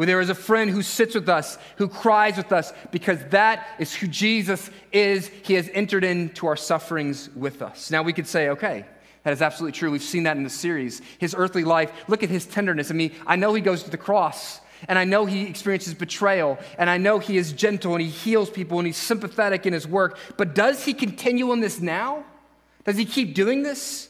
When 0.00 0.06
there 0.06 0.22
is 0.22 0.30
a 0.30 0.34
friend 0.34 0.70
who 0.70 0.80
sits 0.80 1.14
with 1.14 1.28
us, 1.28 1.58
who 1.76 1.86
cries 1.86 2.38
with 2.38 2.52
us, 2.52 2.72
because 2.90 3.18
that 3.32 3.66
is 3.78 3.94
who 3.94 4.08
Jesus 4.08 4.70
is. 4.92 5.28
He 5.42 5.52
has 5.52 5.68
entered 5.74 6.04
into 6.04 6.46
our 6.46 6.56
sufferings 6.56 7.28
with 7.36 7.60
us. 7.60 7.90
Now 7.90 8.02
we 8.02 8.14
could 8.14 8.26
say, 8.26 8.48
okay, 8.48 8.86
that 9.24 9.34
is 9.34 9.42
absolutely 9.42 9.78
true. 9.78 9.90
We've 9.90 10.02
seen 10.02 10.22
that 10.22 10.38
in 10.38 10.42
the 10.42 10.48
series. 10.48 11.02
His 11.18 11.34
earthly 11.36 11.64
life, 11.64 11.92
look 12.08 12.22
at 12.22 12.30
his 12.30 12.46
tenderness. 12.46 12.90
I 12.90 12.94
mean, 12.94 13.12
I 13.26 13.36
know 13.36 13.52
he 13.52 13.60
goes 13.60 13.82
to 13.82 13.90
the 13.90 13.98
cross, 13.98 14.62
and 14.88 14.98
I 14.98 15.04
know 15.04 15.26
he 15.26 15.42
experiences 15.42 15.92
betrayal, 15.92 16.58
and 16.78 16.88
I 16.88 16.96
know 16.96 17.18
he 17.18 17.36
is 17.36 17.52
gentle 17.52 17.92
and 17.92 18.00
he 18.00 18.08
heals 18.08 18.48
people 18.48 18.78
and 18.78 18.86
he's 18.86 18.96
sympathetic 18.96 19.66
in 19.66 19.74
his 19.74 19.86
work. 19.86 20.16
But 20.38 20.54
does 20.54 20.82
he 20.82 20.94
continue 20.94 21.52
in 21.52 21.60
this 21.60 21.78
now? 21.78 22.24
Does 22.84 22.96
he 22.96 23.04
keep 23.04 23.34
doing 23.34 23.64
this? 23.64 24.08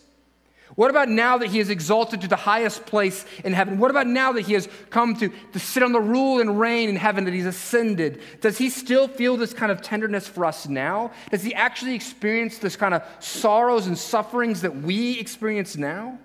What 0.77 0.91
about 0.91 1.09
now 1.09 1.39
that 1.39 1.49
he 1.49 1.59
is 1.59 1.69
exalted 1.69 2.21
to 2.21 2.29
the 2.29 2.37
highest 2.37 2.87
place 2.87 3.25
in 3.45 3.53
heaven? 3.53 3.79
What 3.79 3.91
about 3.91 4.07
now 4.07 4.33
that 4.33 4.43
he 4.43 4.53
has 4.55 4.69
come 4.89 5.15
to, 5.17 5.29
to 5.29 5.59
sit 5.59 5.83
on 5.83 5.93
the 5.93 6.01
rule 6.01 6.41
and 6.41 6.61
reign 6.61 6.89
in 6.89 6.97
heaven, 6.97 7.25
that 7.25 7.35
he's 7.35 7.47
ascended? 7.47 8.23
Does 8.41 8.57
he 8.59 8.71
still 8.71 9.09
feel 9.09 9.37
this 9.37 9.53
kind 9.53 9.73
of 9.73 9.83
tenderness 9.83 10.29
for 10.29 10.45
us 10.45 10.69
now? 10.69 11.11
Does 11.31 11.43
he 11.43 11.55
actually 11.55 11.95
experience 11.95 12.59
this 12.59 12.77
kind 12.77 12.95
of 12.95 13.03
sorrows 13.19 13.87
and 13.87 13.99
sufferings 13.99 14.63
that 14.63 14.77
we 14.77 15.19
experience 15.19 15.77
now? 15.77 16.19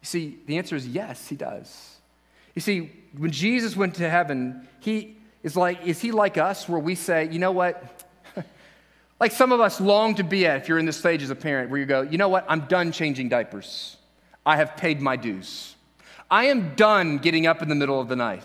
You 0.00 0.06
see, 0.06 0.38
the 0.46 0.56
answer 0.56 0.76
is 0.76 0.88
yes, 0.88 1.28
he 1.28 1.36
does. 1.36 1.96
You 2.54 2.62
see, 2.62 2.90
when 3.16 3.30
Jesus 3.30 3.76
went 3.76 3.96
to 3.96 4.08
heaven, 4.08 4.66
he 4.80 5.16
is 5.42 5.56
like, 5.56 5.86
is 5.86 6.00
he 6.00 6.10
like 6.10 6.38
us 6.38 6.68
where 6.68 6.80
we 6.80 6.94
say, 6.94 7.28
you 7.30 7.38
know 7.38 7.52
what? 7.52 8.04
Like 9.20 9.32
some 9.32 9.52
of 9.52 9.60
us 9.60 9.82
long 9.82 10.14
to 10.14 10.24
be 10.24 10.46
at 10.46 10.62
if 10.62 10.68
you're 10.68 10.78
in 10.78 10.86
this 10.86 10.96
stage 10.96 11.22
as 11.22 11.28
a 11.28 11.34
parent 11.34 11.70
where 11.70 11.78
you 11.78 11.84
go, 11.84 12.00
you 12.00 12.16
know 12.16 12.30
what, 12.30 12.46
I'm 12.48 12.62
done 12.62 12.90
changing 12.90 13.28
diapers. 13.28 13.98
I 14.46 14.56
have 14.56 14.78
paid 14.78 15.02
my 15.02 15.16
dues. 15.16 15.76
I 16.30 16.44
am 16.44 16.74
done 16.74 17.18
getting 17.18 17.46
up 17.46 17.60
in 17.60 17.68
the 17.68 17.74
middle 17.74 18.00
of 18.00 18.08
the 18.08 18.16
night. 18.16 18.42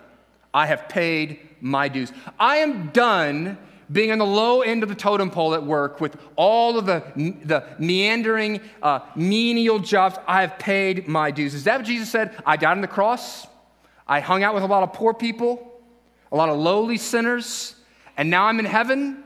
I 0.54 0.66
have 0.66 0.90
paid 0.90 1.40
my 1.62 1.88
dues. 1.88 2.12
I 2.38 2.58
am 2.58 2.90
done 2.90 3.58
being 3.90 4.12
on 4.12 4.18
the 4.18 4.26
low 4.26 4.62
end 4.62 4.84
of 4.84 4.90
the 4.90 4.96
totem 4.96 5.30
pole 5.30 5.54
at 5.54 5.64
work 5.64 6.02
with 6.02 6.18
all 6.36 6.78
of 6.78 6.86
the, 6.86 7.04
the 7.16 7.64
meandering, 7.80 8.60
uh, 8.82 9.00
menial 9.16 9.80
jobs. 9.80 10.18
I 10.28 10.42
have 10.42 10.58
paid 10.60 11.08
my 11.08 11.32
dues. 11.32 11.54
Is 11.54 11.64
that 11.66 11.78
what 11.78 11.86
Jesus 11.86 12.10
said? 12.10 12.36
I 12.46 12.58
died 12.58 12.72
on 12.72 12.82
the 12.82 12.88
cross. 12.88 13.48
I 14.08 14.20
hung 14.20 14.44
out 14.44 14.54
with 14.54 14.64
a 14.64 14.68
lot 14.68 14.84
of 14.84 14.92
poor 14.92 15.14
people, 15.14 15.82
a 16.32 16.36
lot 16.36 16.50
of 16.50 16.58
lowly 16.58 16.98
sinners, 16.98 17.76
and 18.18 18.30
now 18.30 18.46
I'm 18.46 18.60
in 18.60 18.66
heaven 18.66 19.25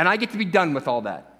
and 0.00 0.08
I 0.08 0.16
get 0.16 0.30
to 0.30 0.38
be 0.38 0.46
done 0.46 0.72
with 0.72 0.88
all 0.88 1.02
that. 1.02 1.30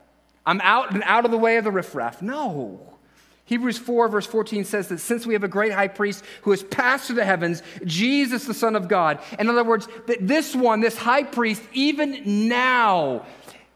I'm 0.45 0.61
out 0.61 0.93
and 0.93 1.03
out 1.07 1.25
of 1.25 1.31
the 1.31 1.39
way 1.39 1.57
of 1.57 1.65
the 1.65 1.71
riffraff. 1.71 2.21
No. 2.21 2.99
Hebrews 3.47 3.79
4, 3.79 4.09
verse 4.09 4.27
14 4.27 4.65
says 4.65 4.89
that 4.89 4.99
since 4.99 5.27
we 5.27 5.33
have 5.33 5.43
a 5.43 5.49
great 5.49 5.73
high 5.73 5.89
priest 5.89 6.23
who 6.43 6.51
has 6.51 6.63
passed 6.63 7.07
through 7.07 7.17
the 7.17 7.25
heavens, 7.25 7.63
Jesus, 7.87 8.45
the 8.45 8.53
Son 8.53 8.77
of 8.77 8.87
God, 8.87 9.19
in 9.39 9.49
other 9.49 9.65
words, 9.65 9.89
that 10.09 10.29
this 10.29 10.55
one, 10.55 10.81
this 10.81 10.99
high 10.99 11.23
priest, 11.23 11.63
even 11.73 12.49
now, 12.49 13.25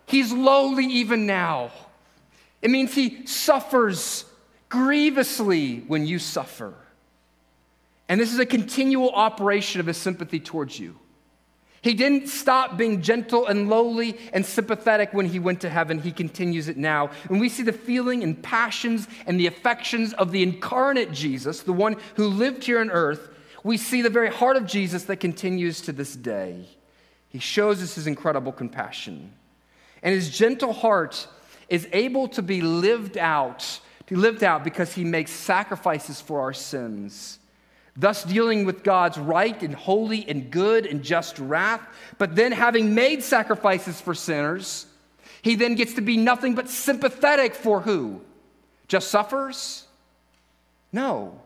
he's 0.04 0.30
lowly 0.34 0.84
even 0.84 1.24
now. 1.24 1.70
It 2.60 2.70
means 2.70 2.94
he 2.94 3.24
suffers 3.24 4.26
grievously 4.68 5.78
when 5.78 6.06
you 6.06 6.18
suffer. 6.18 6.74
And 8.10 8.20
this 8.20 8.34
is 8.34 8.38
a 8.38 8.44
continual 8.44 9.12
operation 9.12 9.80
of 9.80 9.86
his 9.86 9.96
sympathy 9.96 10.40
towards 10.40 10.78
you. 10.78 10.98
He 11.84 11.92
didn't 11.92 12.28
stop 12.28 12.78
being 12.78 13.02
gentle 13.02 13.46
and 13.46 13.68
lowly 13.68 14.16
and 14.32 14.46
sympathetic 14.46 15.12
when 15.12 15.26
he 15.26 15.38
went 15.38 15.60
to 15.60 15.68
heaven. 15.68 16.00
He 16.00 16.12
continues 16.12 16.66
it 16.66 16.78
now. 16.78 17.10
And 17.28 17.38
we 17.38 17.50
see 17.50 17.62
the 17.62 17.74
feeling 17.74 18.22
and 18.22 18.42
passions 18.42 19.06
and 19.26 19.38
the 19.38 19.48
affections 19.48 20.14
of 20.14 20.32
the 20.32 20.42
incarnate 20.42 21.12
Jesus, 21.12 21.60
the 21.60 21.74
one 21.74 21.96
who 22.16 22.28
lived 22.28 22.64
here 22.64 22.80
on 22.80 22.90
earth. 22.90 23.28
We 23.64 23.76
see 23.76 24.00
the 24.00 24.08
very 24.08 24.30
heart 24.30 24.56
of 24.56 24.64
Jesus 24.64 25.04
that 25.04 25.18
continues 25.18 25.82
to 25.82 25.92
this 25.92 26.16
day. 26.16 26.64
He 27.28 27.38
shows 27.38 27.82
us 27.82 27.96
his 27.96 28.06
incredible 28.06 28.52
compassion. 28.52 29.34
And 30.02 30.14
his 30.14 30.30
gentle 30.30 30.72
heart 30.72 31.28
is 31.68 31.86
able 31.92 32.28
to 32.28 32.40
be 32.40 32.62
lived 32.62 33.18
out, 33.18 33.58
to 33.58 34.14
be 34.14 34.16
lived 34.16 34.42
out 34.42 34.64
because 34.64 34.94
he 34.94 35.04
makes 35.04 35.32
sacrifices 35.32 36.18
for 36.18 36.40
our 36.40 36.54
sins 36.54 37.40
thus 37.96 38.24
dealing 38.24 38.64
with 38.64 38.82
God's 38.82 39.18
right 39.18 39.62
and 39.62 39.74
holy 39.74 40.28
and 40.28 40.50
good 40.50 40.86
and 40.86 41.02
just 41.02 41.38
wrath. 41.38 41.82
But 42.18 42.36
then, 42.36 42.52
having 42.52 42.94
made 42.94 43.22
sacrifices 43.22 44.00
for 44.00 44.14
sinners, 44.14 44.86
he 45.42 45.54
then 45.54 45.74
gets 45.74 45.94
to 45.94 46.00
be 46.00 46.16
nothing 46.16 46.54
but 46.54 46.68
sympathetic 46.68 47.54
for 47.54 47.80
who? 47.80 48.20
Just 48.88 49.08
suffers? 49.08 49.86
No. 50.92 51.40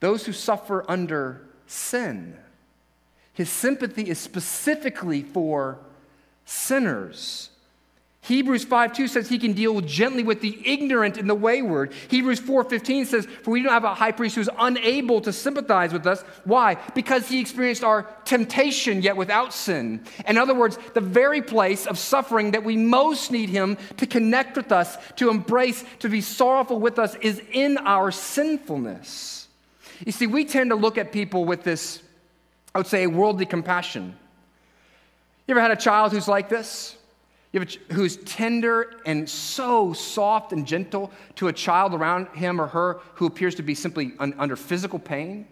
Those 0.00 0.26
who 0.26 0.32
suffer 0.32 0.84
under 0.88 1.46
sin. 1.66 2.36
His 3.32 3.50
sympathy 3.50 4.08
is 4.08 4.18
specifically 4.18 5.22
for 5.22 5.78
sinners. 6.44 7.50
Hebrews 8.24 8.64
5 8.64 8.94
2 8.94 9.06
says 9.06 9.28
he 9.28 9.38
can 9.38 9.52
deal 9.52 9.82
gently 9.82 10.22
with 10.22 10.40
the 10.40 10.58
ignorant 10.64 11.18
and 11.18 11.28
the 11.28 11.34
wayward. 11.34 11.92
Hebrews 12.08 12.40
4:15 12.40 13.04
says, 13.04 13.26
For 13.42 13.50
we 13.50 13.62
don't 13.62 13.70
have 13.70 13.84
a 13.84 13.94
high 13.94 14.12
priest 14.12 14.36
who's 14.36 14.48
unable 14.58 15.20
to 15.20 15.32
sympathize 15.32 15.92
with 15.92 16.06
us. 16.06 16.22
Why? 16.44 16.76
Because 16.94 17.28
he 17.28 17.38
experienced 17.38 17.84
our 17.84 18.06
temptation 18.24 19.02
yet 19.02 19.18
without 19.18 19.52
sin. 19.52 20.04
In 20.26 20.38
other 20.38 20.54
words, 20.54 20.78
the 20.94 21.02
very 21.02 21.42
place 21.42 21.86
of 21.86 21.98
suffering 21.98 22.52
that 22.52 22.64
we 22.64 22.78
most 22.78 23.30
need 23.30 23.50
him 23.50 23.76
to 23.98 24.06
connect 24.06 24.56
with 24.56 24.72
us, 24.72 24.96
to 25.16 25.28
embrace, 25.28 25.84
to 25.98 26.08
be 26.08 26.22
sorrowful 26.22 26.80
with 26.80 26.98
us 26.98 27.14
is 27.16 27.42
in 27.52 27.76
our 27.76 28.10
sinfulness. 28.10 29.48
You 30.06 30.12
see, 30.12 30.26
we 30.26 30.46
tend 30.46 30.70
to 30.70 30.76
look 30.76 30.96
at 30.96 31.12
people 31.12 31.44
with 31.44 31.62
this, 31.62 32.02
I 32.74 32.78
would 32.78 32.86
say, 32.86 33.06
worldly 33.06 33.44
compassion. 33.44 34.16
You 35.46 35.52
ever 35.52 35.60
had 35.60 35.72
a 35.72 35.76
child 35.76 36.12
who's 36.12 36.26
like 36.26 36.48
this? 36.48 36.96
Who's 37.92 38.16
tender 38.18 38.94
and 39.06 39.28
so 39.28 39.92
soft 39.92 40.52
and 40.52 40.66
gentle 40.66 41.12
to 41.36 41.48
a 41.48 41.52
child 41.52 41.94
around 41.94 42.28
him 42.28 42.60
or 42.60 42.66
her 42.66 43.00
who 43.14 43.26
appears 43.26 43.54
to 43.56 43.62
be 43.62 43.74
simply 43.74 44.12
un- 44.18 44.34
under 44.38 44.56
physical 44.56 44.98
pain? 44.98 45.46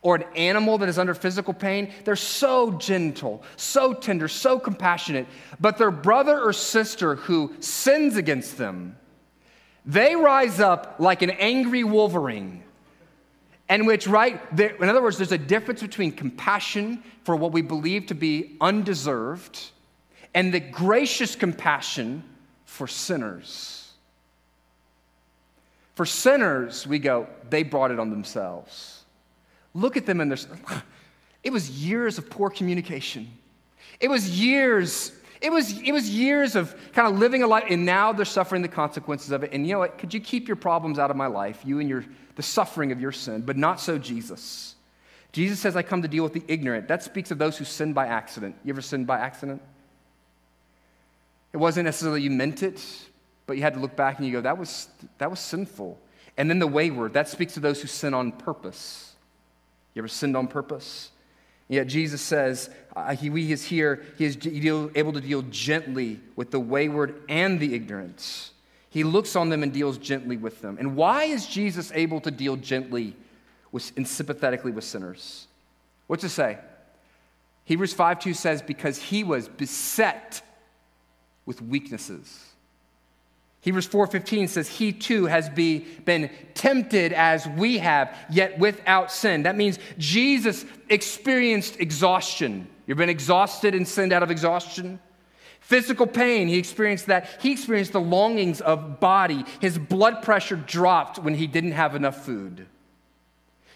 Or 0.00 0.16
an 0.16 0.24
animal 0.36 0.78
that 0.78 0.88
is 0.88 0.98
under 0.98 1.14
physical 1.14 1.54
pain, 1.54 1.90
they're 2.04 2.14
so 2.14 2.72
gentle, 2.72 3.42
so 3.56 3.94
tender, 3.94 4.28
so 4.28 4.58
compassionate. 4.58 5.26
But 5.58 5.78
their 5.78 5.90
brother 5.90 6.38
or 6.40 6.52
sister 6.52 7.16
who 7.16 7.54
sins 7.60 8.16
against 8.16 8.58
them, 8.58 8.96
they 9.86 10.14
rise 10.14 10.60
up 10.60 10.96
like 10.98 11.22
an 11.22 11.30
angry 11.30 11.84
Wolverine. 11.84 12.62
And 13.68 13.86
which, 13.86 14.06
right, 14.06 14.40
in 14.58 14.88
other 14.88 15.02
words, 15.02 15.16
there's 15.16 15.32
a 15.32 15.38
difference 15.38 15.80
between 15.80 16.12
compassion 16.12 17.02
for 17.24 17.34
what 17.34 17.52
we 17.52 17.62
believe 17.62 18.06
to 18.06 18.14
be 18.14 18.58
undeserved 18.60 19.70
and 20.34 20.52
the 20.52 20.60
gracious 20.60 21.36
compassion 21.36 22.24
for 22.64 22.86
sinners. 22.86 23.92
For 25.94 26.04
sinners, 26.04 26.86
we 26.86 26.98
go, 26.98 27.28
they 27.50 27.62
brought 27.62 27.92
it 27.92 28.00
on 28.00 28.10
themselves. 28.10 29.04
Look 29.74 29.96
at 29.96 30.06
them 30.06 30.20
in 30.20 30.28
their. 30.28 30.38
It 31.42 31.52
was 31.52 31.68
years 31.68 32.16
of 32.16 32.30
poor 32.30 32.48
communication. 32.48 33.28
It 34.00 34.08
was 34.08 34.40
years. 34.40 35.12
It 35.42 35.52
was, 35.52 35.78
it 35.78 35.92
was 35.92 36.08
years 36.08 36.56
of 36.56 36.74
kind 36.94 37.06
of 37.06 37.18
living 37.18 37.42
a 37.42 37.46
life, 37.46 37.64
and 37.68 37.84
now 37.84 38.14
they're 38.14 38.24
suffering 38.24 38.62
the 38.62 38.68
consequences 38.68 39.30
of 39.30 39.44
it. 39.44 39.52
And 39.52 39.66
you 39.66 39.74
know 39.74 39.80
what? 39.80 39.98
Could 39.98 40.14
you 40.14 40.20
keep 40.20 40.48
your 40.48 40.56
problems 40.56 40.98
out 40.98 41.10
of 41.10 41.18
my 41.18 41.26
life, 41.26 41.60
you 41.62 41.80
and 41.80 41.88
your, 41.88 42.02
the 42.36 42.42
suffering 42.42 42.92
of 42.92 43.00
your 43.00 43.12
sin, 43.12 43.42
but 43.42 43.58
not 43.58 43.78
so 43.78 43.98
Jesus. 43.98 44.74
Jesus 45.32 45.58
says, 45.60 45.76
I 45.76 45.82
come 45.82 46.02
to 46.02 46.08
deal 46.08 46.22
with 46.22 46.32
the 46.32 46.44
ignorant. 46.48 46.88
That 46.88 47.02
speaks 47.02 47.30
of 47.30 47.38
those 47.38 47.58
who 47.58 47.64
sin 47.64 47.92
by 47.92 48.06
accident. 48.06 48.56
You 48.64 48.72
ever 48.72 48.80
sinned 48.80 49.06
by 49.06 49.18
accident? 49.18 49.60
It 51.54 51.58
wasn't 51.58 51.84
necessarily 51.84 52.20
you 52.20 52.32
meant 52.32 52.64
it, 52.64 52.84
but 53.46 53.56
you 53.56 53.62
had 53.62 53.74
to 53.74 53.80
look 53.80 53.94
back 53.94 54.18
and 54.18 54.26
you 54.26 54.32
go, 54.32 54.40
that 54.40 54.58
was, 54.58 54.88
that 55.18 55.30
was 55.30 55.38
sinful. 55.38 55.96
And 56.36 56.50
then 56.50 56.58
the 56.58 56.66
wayward, 56.66 57.12
that 57.12 57.28
speaks 57.28 57.54
to 57.54 57.60
those 57.60 57.80
who 57.80 57.86
sin 57.86 58.12
on 58.12 58.32
purpose. 58.32 59.14
You 59.94 60.00
ever 60.00 60.08
sinned 60.08 60.36
on 60.36 60.48
purpose? 60.48 61.12
Yet 61.68 61.86
Jesus 61.86 62.20
says 62.20 62.70
uh, 62.96 63.14
he, 63.14 63.30
he 63.30 63.52
is 63.52 63.64
here, 63.64 64.04
he 64.18 64.24
is 64.24 64.34
deal, 64.34 64.90
able 64.96 65.12
to 65.12 65.20
deal 65.20 65.42
gently 65.42 66.18
with 66.34 66.50
the 66.50 66.58
wayward 66.58 67.22
and 67.28 67.60
the 67.60 67.72
ignorant. 67.72 68.50
He 68.90 69.04
looks 69.04 69.36
on 69.36 69.48
them 69.48 69.62
and 69.62 69.72
deals 69.72 69.96
gently 69.96 70.36
with 70.36 70.60
them. 70.60 70.76
And 70.80 70.96
why 70.96 71.24
is 71.24 71.46
Jesus 71.46 71.92
able 71.94 72.20
to 72.22 72.32
deal 72.32 72.56
gently 72.56 73.14
with, 73.70 73.92
and 73.96 74.08
sympathetically 74.08 74.72
with 74.72 74.82
sinners? 74.82 75.46
What's 76.08 76.24
it 76.24 76.30
say? 76.30 76.58
Hebrews 77.64 77.94
5 77.94 78.18
2 78.18 78.34
says, 78.34 78.60
because 78.60 79.00
he 79.00 79.22
was 79.22 79.48
beset 79.48 80.42
with 81.46 81.62
weaknesses. 81.62 82.54
Hebrews 83.60 83.88
4:15 83.88 84.48
says 84.48 84.68
he 84.68 84.92
too 84.92 85.24
has 85.24 85.48
be, 85.48 85.78
been 86.04 86.30
tempted 86.52 87.14
as 87.14 87.46
we 87.48 87.78
have 87.78 88.14
yet 88.28 88.58
without 88.58 89.10
sin. 89.10 89.44
That 89.44 89.56
means 89.56 89.78
Jesus 89.96 90.66
experienced 90.90 91.80
exhaustion. 91.80 92.68
You've 92.86 92.98
been 92.98 93.08
exhausted 93.08 93.74
and 93.74 93.88
sinned 93.88 94.12
out 94.12 94.22
of 94.22 94.30
exhaustion. 94.30 95.00
Physical 95.60 96.06
pain, 96.06 96.46
he 96.46 96.58
experienced 96.58 97.06
that. 97.06 97.38
He 97.40 97.52
experienced 97.52 97.92
the 97.92 98.00
longings 98.02 98.60
of 98.60 99.00
body. 99.00 99.46
His 99.62 99.78
blood 99.78 100.22
pressure 100.22 100.56
dropped 100.56 101.18
when 101.18 101.32
he 101.32 101.46
didn't 101.46 101.72
have 101.72 101.94
enough 101.94 102.22
food. 102.22 102.66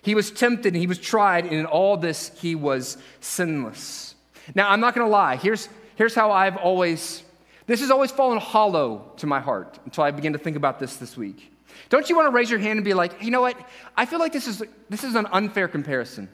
He 0.02 0.14
was 0.14 0.30
tempted 0.30 0.74
and 0.74 0.76
he 0.76 0.86
was 0.86 0.98
tried, 0.98 1.44
and 1.44 1.54
in 1.54 1.64
all 1.64 1.96
this 1.96 2.30
he 2.40 2.54
was 2.54 2.98
sinless. 3.20 4.14
Now, 4.54 4.68
I'm 4.70 4.80
not 4.80 4.94
going 4.94 5.06
to 5.06 5.10
lie. 5.10 5.36
Here's, 5.36 5.70
here's 5.96 6.14
how 6.14 6.30
I've 6.30 6.58
always 6.58 7.22
this 7.68 7.80
has 7.80 7.90
always 7.90 8.10
fallen 8.10 8.38
hollow 8.38 9.12
to 9.18 9.26
my 9.26 9.40
heart 9.40 9.78
until 9.84 10.02
I 10.02 10.10
began 10.10 10.32
to 10.32 10.38
think 10.38 10.56
about 10.56 10.80
this 10.80 10.96
this 10.96 11.16
week. 11.16 11.52
Don't 11.90 12.08
you 12.08 12.16
want 12.16 12.26
to 12.26 12.30
raise 12.30 12.50
your 12.50 12.58
hand 12.58 12.78
and 12.78 12.84
be 12.84 12.94
like, 12.94 13.22
you 13.22 13.30
know 13.30 13.42
what? 13.42 13.56
I 13.94 14.06
feel 14.06 14.18
like 14.18 14.32
this 14.32 14.48
is, 14.48 14.62
this 14.88 15.04
is 15.04 15.14
an 15.14 15.26
unfair 15.30 15.68
comparison. 15.68 16.30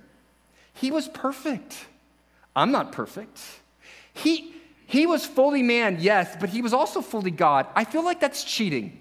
He 0.75 0.93
was 0.93 1.09
perfect. 1.09 1.87
I'm 2.55 2.71
not 2.71 2.93
perfect. 2.93 3.41
He, 4.13 4.55
he 4.87 5.07
was 5.07 5.27
fully 5.27 5.63
man, 5.63 5.99
yes, 6.01 6.37
but 6.39 6.51
he 6.51 6.63
was 6.63 6.73
also 6.73 7.01
fully 7.01 7.33
God. 7.33 7.67
I 7.75 7.85
feel 7.85 8.05
like 8.05 8.21
that's 8.21 8.45
cheating. 8.45 8.97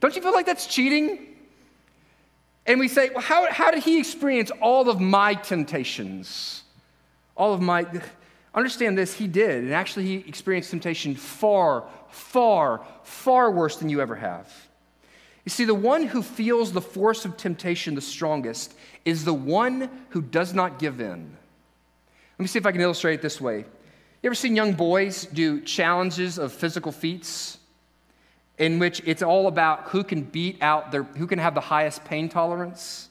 Don't 0.00 0.16
you 0.16 0.20
feel 0.20 0.32
like 0.32 0.46
that's 0.46 0.66
cheating? 0.66 1.26
And 2.66 2.80
we 2.80 2.88
say, 2.88 3.10
well, 3.10 3.20
how, 3.20 3.50
how 3.52 3.70
did 3.70 3.84
he 3.84 4.00
experience 4.00 4.50
all 4.60 4.90
of 4.90 5.00
my 5.00 5.34
temptations? 5.34 6.64
All 7.36 7.54
of 7.54 7.62
my. 7.62 7.86
Understand 8.54 8.96
this, 8.96 9.14
he 9.14 9.26
did. 9.26 9.64
And 9.64 9.74
actually, 9.74 10.06
he 10.06 10.14
experienced 10.26 10.70
temptation 10.70 11.14
far, 11.14 11.84
far, 12.08 12.84
far 13.02 13.50
worse 13.50 13.76
than 13.76 13.88
you 13.88 14.00
ever 14.00 14.16
have. 14.16 14.50
You 15.44 15.50
see, 15.50 15.64
the 15.64 15.74
one 15.74 16.06
who 16.06 16.22
feels 16.22 16.72
the 16.72 16.80
force 16.80 17.24
of 17.24 17.36
temptation 17.36 17.94
the 17.94 18.00
strongest 18.00 18.74
is 19.04 19.24
the 19.24 19.34
one 19.34 19.90
who 20.10 20.20
does 20.20 20.52
not 20.52 20.78
give 20.78 21.00
in. 21.00 21.36
Let 22.38 22.42
me 22.42 22.46
see 22.46 22.58
if 22.58 22.66
I 22.66 22.72
can 22.72 22.80
illustrate 22.80 23.14
it 23.14 23.22
this 23.22 23.40
way. 23.40 23.58
You 23.58 24.26
ever 24.26 24.34
seen 24.34 24.56
young 24.56 24.72
boys 24.72 25.26
do 25.26 25.60
challenges 25.60 26.38
of 26.38 26.52
physical 26.52 26.92
feats 26.92 27.58
in 28.58 28.78
which 28.78 29.00
it's 29.06 29.22
all 29.22 29.46
about 29.46 29.84
who 29.84 30.02
can 30.02 30.22
beat 30.22 30.60
out 30.60 30.90
their, 30.90 31.04
who 31.04 31.26
can 31.26 31.38
have 31.38 31.54
the 31.54 31.60
highest 31.60 32.04
pain 32.04 32.28
tolerance? 32.28 33.08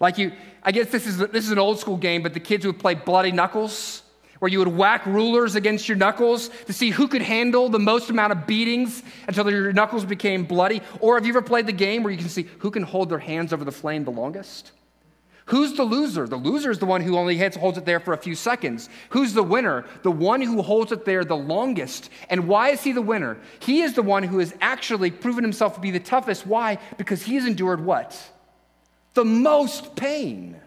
Like 0.00 0.18
you, 0.18 0.32
I 0.62 0.72
guess 0.72 0.88
this 0.88 1.06
is, 1.06 1.18
this 1.18 1.44
is 1.44 1.52
an 1.52 1.58
old 1.58 1.78
school 1.78 1.96
game, 1.96 2.22
but 2.22 2.34
the 2.34 2.40
kids 2.40 2.66
would 2.66 2.78
play 2.78 2.94
bloody 2.94 3.30
knuckles 3.30 4.01
where 4.42 4.50
you 4.50 4.58
would 4.58 4.76
whack 4.76 5.06
rulers 5.06 5.54
against 5.54 5.88
your 5.88 5.96
knuckles 5.96 6.48
to 6.66 6.72
see 6.72 6.90
who 6.90 7.06
could 7.06 7.22
handle 7.22 7.68
the 7.68 7.78
most 7.78 8.10
amount 8.10 8.32
of 8.32 8.44
beatings 8.44 9.04
until 9.28 9.48
your 9.48 9.72
knuckles 9.72 10.04
became 10.04 10.44
bloody? 10.44 10.82
Or 10.98 11.14
have 11.14 11.24
you 11.24 11.30
ever 11.30 11.42
played 11.42 11.68
the 11.68 11.72
game 11.72 12.02
where 12.02 12.12
you 12.12 12.18
can 12.18 12.28
see 12.28 12.48
who 12.58 12.72
can 12.72 12.82
hold 12.82 13.08
their 13.08 13.20
hands 13.20 13.52
over 13.52 13.64
the 13.64 13.70
flame 13.70 14.02
the 14.02 14.10
longest? 14.10 14.72
Who's 15.46 15.74
the 15.74 15.84
loser? 15.84 16.26
The 16.26 16.34
loser 16.34 16.72
is 16.72 16.80
the 16.80 16.86
one 16.86 17.02
who 17.02 17.16
only 17.16 17.36
hits, 17.36 17.56
holds 17.56 17.78
it 17.78 17.84
there 17.84 18.00
for 18.00 18.14
a 18.14 18.18
few 18.18 18.34
seconds. 18.34 18.88
Who's 19.10 19.32
the 19.32 19.44
winner? 19.44 19.84
The 20.02 20.10
one 20.10 20.40
who 20.40 20.60
holds 20.60 20.90
it 20.90 21.04
there 21.04 21.24
the 21.24 21.36
longest. 21.36 22.10
And 22.28 22.48
why 22.48 22.70
is 22.70 22.82
he 22.82 22.90
the 22.90 23.00
winner? 23.00 23.38
He 23.60 23.82
is 23.82 23.94
the 23.94 24.02
one 24.02 24.24
who 24.24 24.40
has 24.40 24.52
actually 24.60 25.12
proven 25.12 25.44
himself 25.44 25.76
to 25.76 25.80
be 25.80 25.92
the 25.92 26.00
toughest. 26.00 26.48
Why? 26.48 26.78
Because 26.98 27.22
he 27.22 27.36
has 27.36 27.46
endured 27.46 27.84
what? 27.84 28.20
The 29.14 29.24
most 29.24 29.94
pain 29.94 30.60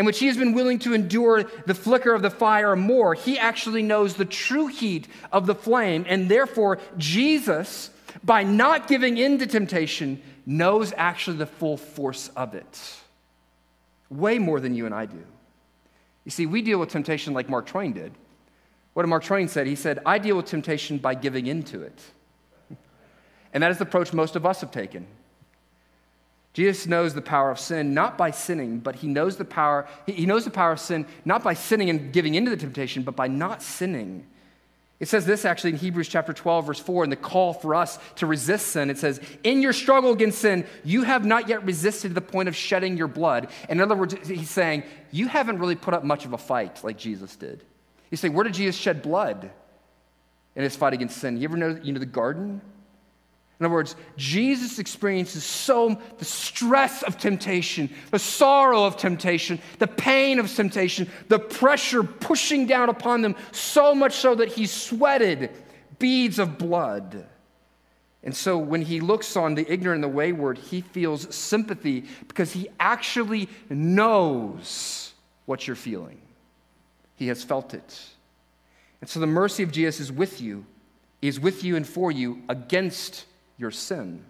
in 0.00 0.06
which 0.06 0.18
he 0.18 0.28
has 0.28 0.38
been 0.38 0.54
willing 0.54 0.78
to 0.78 0.94
endure 0.94 1.42
the 1.66 1.74
flicker 1.74 2.14
of 2.14 2.22
the 2.22 2.30
fire 2.30 2.74
more. 2.74 3.12
He 3.12 3.38
actually 3.38 3.82
knows 3.82 4.14
the 4.14 4.24
true 4.24 4.66
heat 4.66 5.06
of 5.30 5.44
the 5.44 5.54
flame, 5.54 6.06
and 6.08 6.26
therefore, 6.26 6.78
Jesus, 6.96 7.90
by 8.24 8.42
not 8.42 8.88
giving 8.88 9.18
in 9.18 9.38
to 9.40 9.46
temptation, 9.46 10.22
knows 10.46 10.94
actually 10.96 11.36
the 11.36 11.44
full 11.44 11.76
force 11.76 12.30
of 12.34 12.54
it. 12.54 12.96
Way 14.08 14.38
more 14.38 14.58
than 14.58 14.74
you 14.74 14.86
and 14.86 14.94
I 14.94 15.04
do. 15.04 15.22
You 16.24 16.30
see, 16.30 16.46
we 16.46 16.62
deal 16.62 16.80
with 16.80 16.88
temptation 16.88 17.34
like 17.34 17.50
Mark 17.50 17.66
Twain 17.66 17.92
did. 17.92 18.12
What 18.94 19.02
did 19.02 19.08
Mark 19.08 19.24
Twain 19.24 19.48
said? 19.48 19.66
He 19.66 19.76
said, 19.76 19.98
I 20.06 20.16
deal 20.16 20.38
with 20.38 20.46
temptation 20.46 20.96
by 20.96 21.14
giving 21.14 21.46
in 21.46 21.62
to 21.64 21.82
it. 21.82 22.00
And 23.52 23.62
that 23.62 23.70
is 23.70 23.76
the 23.76 23.84
approach 23.84 24.14
most 24.14 24.34
of 24.34 24.46
us 24.46 24.62
have 24.62 24.70
taken. 24.70 25.06
Jesus 26.52 26.86
knows 26.86 27.14
the 27.14 27.22
power 27.22 27.50
of 27.50 27.60
sin 27.60 27.94
not 27.94 28.18
by 28.18 28.32
sinning, 28.32 28.80
but 28.80 28.96
he 28.96 29.06
knows 29.06 29.36
the 29.36 29.44
power, 29.44 29.86
he 30.06 30.26
knows 30.26 30.44
the 30.44 30.50
power 30.50 30.72
of 30.72 30.80
sin 30.80 31.06
not 31.24 31.44
by 31.44 31.54
sinning 31.54 31.90
and 31.90 32.12
giving 32.12 32.34
into 32.34 32.50
the 32.50 32.56
temptation, 32.56 33.02
but 33.02 33.16
by 33.16 33.28
not 33.28 33.62
sinning. 33.62 34.26
It 35.00 35.08
says 35.08 35.24
this 35.24 35.46
actually 35.46 35.70
in 35.70 35.76
Hebrews 35.76 36.08
chapter 36.08 36.34
12, 36.34 36.66
verse 36.66 36.78
4, 36.78 37.04
in 37.04 37.10
the 37.10 37.16
call 37.16 37.54
for 37.54 37.74
us 37.74 37.98
to 38.16 38.26
resist 38.26 38.66
sin. 38.66 38.90
It 38.90 38.98
says, 38.98 39.18
In 39.42 39.62
your 39.62 39.72
struggle 39.72 40.12
against 40.12 40.40
sin, 40.40 40.66
you 40.84 41.04
have 41.04 41.24
not 41.24 41.48
yet 41.48 41.64
resisted 41.64 42.10
to 42.10 42.14
the 42.14 42.20
point 42.20 42.50
of 42.50 42.56
shedding 42.56 42.98
your 42.98 43.08
blood. 43.08 43.48
In 43.70 43.80
other 43.80 43.96
words, 43.96 44.14
he's 44.28 44.50
saying, 44.50 44.82
You 45.10 45.26
haven't 45.26 45.58
really 45.58 45.74
put 45.74 45.94
up 45.94 46.04
much 46.04 46.26
of 46.26 46.34
a 46.34 46.38
fight 46.38 46.84
like 46.84 46.98
Jesus 46.98 47.34
did. 47.34 47.64
You 48.10 48.18
say, 48.18 48.28
Where 48.28 48.44
did 48.44 48.52
Jesus 48.52 48.76
shed 48.76 49.00
blood 49.00 49.50
in 50.54 50.64
his 50.64 50.76
fight 50.76 50.92
against 50.92 51.16
sin? 51.16 51.38
You 51.38 51.44
ever 51.44 51.56
know, 51.56 51.80
you 51.82 51.94
know 51.94 52.00
the 52.00 52.04
garden? 52.04 52.60
In 53.60 53.66
other 53.66 53.74
words, 53.74 53.94
Jesus 54.16 54.78
experiences 54.78 55.44
so 55.44 56.00
the 56.16 56.24
stress 56.24 57.02
of 57.02 57.18
temptation, 57.18 57.90
the 58.10 58.18
sorrow 58.18 58.84
of 58.84 58.96
temptation, 58.96 59.60
the 59.78 59.86
pain 59.86 60.38
of 60.38 60.50
temptation, 60.52 61.06
the 61.28 61.38
pressure 61.38 62.02
pushing 62.02 62.66
down 62.66 62.88
upon 62.88 63.20
them, 63.20 63.36
so 63.52 63.94
much 63.94 64.14
so 64.14 64.34
that 64.34 64.48
he 64.48 64.64
sweated 64.64 65.50
beads 65.98 66.38
of 66.38 66.56
blood. 66.56 67.26
And 68.22 68.34
so 68.34 68.56
when 68.56 68.80
he 68.80 69.00
looks 69.00 69.36
on 69.36 69.54
the 69.54 69.70
ignorant 69.70 70.02
and 70.02 70.12
the 70.12 70.16
wayward, 70.16 70.56
he 70.56 70.80
feels 70.80 71.34
sympathy 71.34 72.06
because 72.28 72.52
he 72.52 72.68
actually 72.80 73.46
knows 73.68 75.12
what 75.44 75.66
you're 75.66 75.76
feeling. 75.76 76.20
He 77.16 77.28
has 77.28 77.44
felt 77.44 77.74
it. 77.74 78.00
And 79.02 79.10
so 79.10 79.20
the 79.20 79.26
mercy 79.26 79.62
of 79.62 79.70
Jesus 79.70 80.00
is 80.00 80.12
with 80.12 80.40
you, 80.40 80.64
is 81.20 81.38
with 81.38 81.62
you 81.62 81.76
and 81.76 81.86
for 81.86 82.10
you 82.10 82.42
against 82.48 83.26
your 83.60 83.70
sin. 83.70 84.24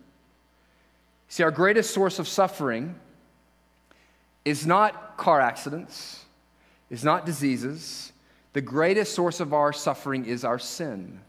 See, 1.28 1.44
our 1.44 1.52
greatest 1.52 1.94
source 1.94 2.18
of 2.18 2.26
suffering 2.26 2.96
is 4.44 4.66
not 4.66 5.16
car 5.16 5.40
accidents, 5.40 6.24
is 6.90 7.04
not 7.04 7.24
diseases. 7.24 8.12
The 8.52 8.60
greatest 8.60 9.14
source 9.14 9.38
of 9.38 9.54
our 9.54 9.72
suffering 9.72 10.24
is 10.24 10.44
our 10.44 10.58
sin. 10.58 11.20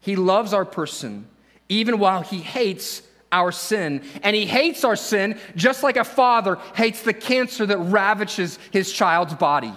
He 0.00 0.16
loves 0.16 0.52
our 0.52 0.66
person 0.66 1.26
even 1.70 1.98
while 1.98 2.20
he 2.20 2.40
hates 2.40 3.02
our 3.32 3.52
sin. 3.52 4.02
And 4.22 4.36
he 4.36 4.44
hates 4.44 4.84
our 4.84 4.96
sin 4.96 5.38
just 5.56 5.82
like 5.82 5.96
a 5.96 6.04
father 6.04 6.58
hates 6.74 7.02
the 7.02 7.14
cancer 7.14 7.64
that 7.64 7.78
ravages 7.78 8.58
his 8.72 8.92
child's 8.92 9.34
body. 9.34 9.72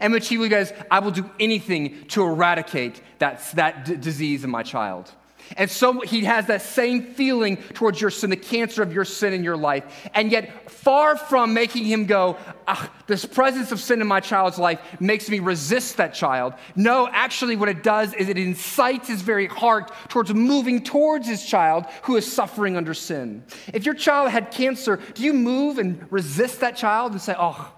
And 0.00 0.12
which 0.12 0.28
he 0.28 0.48
goes, 0.48 0.72
I 0.90 0.98
will 0.98 1.10
do 1.10 1.28
anything 1.40 2.04
to 2.08 2.22
eradicate 2.22 3.00
that, 3.18 3.42
that 3.54 3.84
d- 3.86 3.96
disease 3.96 4.44
in 4.44 4.50
my 4.50 4.62
child. 4.62 5.10
And 5.56 5.70
so 5.70 6.00
he 6.00 6.24
has 6.24 6.46
that 6.46 6.62
same 6.62 7.02
feeling 7.14 7.56
towards 7.74 8.00
your 8.00 8.10
sin, 8.10 8.30
the 8.30 8.36
cancer 8.36 8.82
of 8.82 8.92
your 8.92 9.04
sin 9.04 9.32
in 9.32 9.42
your 9.42 9.56
life. 9.56 10.08
And 10.14 10.30
yet, 10.30 10.70
far 10.70 11.16
from 11.16 11.52
making 11.52 11.84
him 11.84 12.06
go, 12.06 12.36
ah, 12.66 12.90
this 13.06 13.24
presence 13.24 13.72
of 13.72 13.80
sin 13.80 14.00
in 14.00 14.06
my 14.06 14.20
child's 14.20 14.58
life 14.58 14.80
makes 15.00 15.28
me 15.28 15.40
resist 15.40 15.96
that 15.96 16.14
child. 16.14 16.54
No, 16.76 17.08
actually, 17.10 17.56
what 17.56 17.68
it 17.68 17.82
does 17.82 18.14
is 18.14 18.28
it 18.28 18.38
incites 18.38 19.08
his 19.08 19.22
very 19.22 19.46
heart 19.46 19.92
towards 20.08 20.32
moving 20.32 20.82
towards 20.82 21.26
his 21.26 21.44
child 21.44 21.84
who 22.02 22.16
is 22.16 22.30
suffering 22.30 22.76
under 22.76 22.94
sin. 22.94 23.44
If 23.74 23.84
your 23.84 23.94
child 23.94 24.30
had 24.30 24.50
cancer, 24.50 25.00
do 25.14 25.22
you 25.22 25.32
move 25.32 25.78
and 25.78 26.06
resist 26.12 26.60
that 26.60 26.76
child 26.76 27.12
and 27.12 27.20
say, 27.20 27.34
oh, 27.38 27.72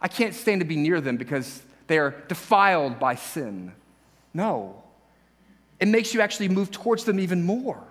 I 0.00 0.08
can't 0.08 0.34
stand 0.34 0.60
to 0.60 0.66
be 0.66 0.76
near 0.76 1.00
them 1.00 1.16
because 1.16 1.62
they 1.86 1.98
are 1.98 2.10
defiled 2.28 2.98
by 2.98 3.16
sin? 3.16 3.72
No 4.32 4.82
it 5.80 5.88
makes 5.88 6.14
you 6.14 6.20
actually 6.20 6.48
move 6.48 6.70
towards 6.70 7.04
them 7.04 7.18
even 7.18 7.44
more. 7.44 7.82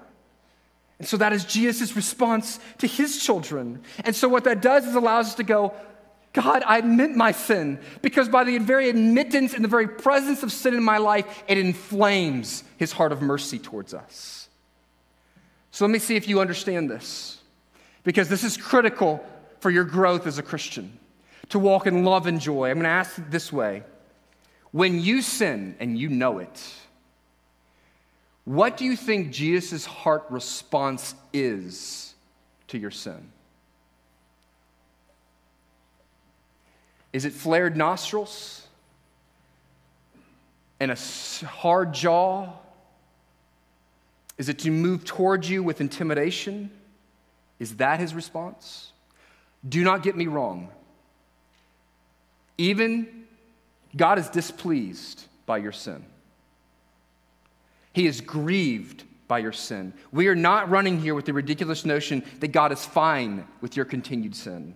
And 0.99 1.07
so 1.07 1.17
that 1.17 1.33
is 1.33 1.45
Jesus' 1.45 1.95
response 1.95 2.59
to 2.79 2.87
his 2.87 3.23
children. 3.23 3.81
And 4.03 4.15
so 4.15 4.27
what 4.27 4.43
that 4.43 4.61
does 4.61 4.85
is 4.85 4.95
allows 4.95 5.27
us 5.27 5.35
to 5.35 5.43
go, 5.43 5.73
God, 6.33 6.61
I 6.65 6.77
admit 6.77 7.15
my 7.15 7.31
sin, 7.31 7.79
because 8.01 8.29
by 8.29 8.43
the 8.43 8.59
very 8.59 8.89
admittance 8.89 9.53
and 9.53 9.63
the 9.63 9.69
very 9.69 9.87
presence 9.87 10.43
of 10.43 10.51
sin 10.51 10.75
in 10.75 10.83
my 10.83 10.99
life, 10.99 11.43
it 11.47 11.57
inflames 11.57 12.63
his 12.77 12.91
heart 12.91 13.11
of 13.11 13.21
mercy 13.21 13.57
towards 13.57 13.95
us. 13.95 14.47
So 15.71 15.85
let 15.85 15.91
me 15.91 15.99
see 15.99 16.15
if 16.15 16.27
you 16.27 16.39
understand 16.39 16.89
this, 16.89 17.39
because 18.03 18.29
this 18.29 18.43
is 18.43 18.57
critical 18.57 19.25
for 19.59 19.71
your 19.71 19.85
growth 19.85 20.27
as 20.27 20.37
a 20.37 20.43
Christian 20.43 20.99
to 21.49 21.57
walk 21.57 21.87
in 21.87 22.03
love 22.03 22.27
and 22.27 22.39
joy. 22.39 22.69
I'm 22.69 22.75
going 22.75 22.83
to 22.83 22.89
ask 22.89 23.17
it 23.17 23.31
this 23.31 23.51
way 23.51 23.83
When 24.71 24.99
you 24.99 25.21
sin 25.21 25.75
and 25.79 25.97
you 25.97 26.09
know 26.09 26.39
it, 26.39 26.73
what 28.49 28.77
do 28.77 28.85
you 28.85 28.95
think 28.95 29.29
Jesus' 29.29 29.85
heart 29.85 30.25
response 30.31 31.13
is 31.31 32.15
to 32.69 32.79
your 32.79 32.89
sin? 32.89 33.31
Is 37.13 37.25
it 37.25 37.33
flared 37.33 37.77
nostrils 37.77 38.65
and 40.79 40.89
a 40.89 40.95
hard 41.45 41.93
jaw? 41.93 42.51
Is 44.39 44.49
it 44.49 44.57
to 44.59 44.71
move 44.71 45.05
towards 45.05 45.47
you 45.47 45.61
with 45.61 45.79
intimidation? 45.79 46.71
Is 47.59 47.75
that 47.75 47.99
his 47.99 48.15
response? 48.15 48.93
Do 49.67 49.83
not 49.83 50.01
get 50.01 50.17
me 50.17 50.25
wrong. 50.25 50.69
Even 52.57 53.25
God 53.95 54.17
is 54.17 54.27
displeased 54.27 55.27
by 55.45 55.59
your 55.59 55.71
sin. 55.71 56.03
He 57.93 58.07
is 58.07 58.21
grieved 58.21 59.03
by 59.27 59.39
your 59.39 59.51
sin. 59.51 59.93
We 60.11 60.27
are 60.27 60.35
not 60.35 60.69
running 60.69 60.99
here 60.99 61.15
with 61.15 61.25
the 61.25 61.33
ridiculous 61.33 61.85
notion 61.85 62.23
that 62.39 62.49
God 62.49 62.71
is 62.71 62.85
fine 62.85 63.47
with 63.61 63.75
your 63.75 63.85
continued 63.85 64.35
sin, 64.35 64.75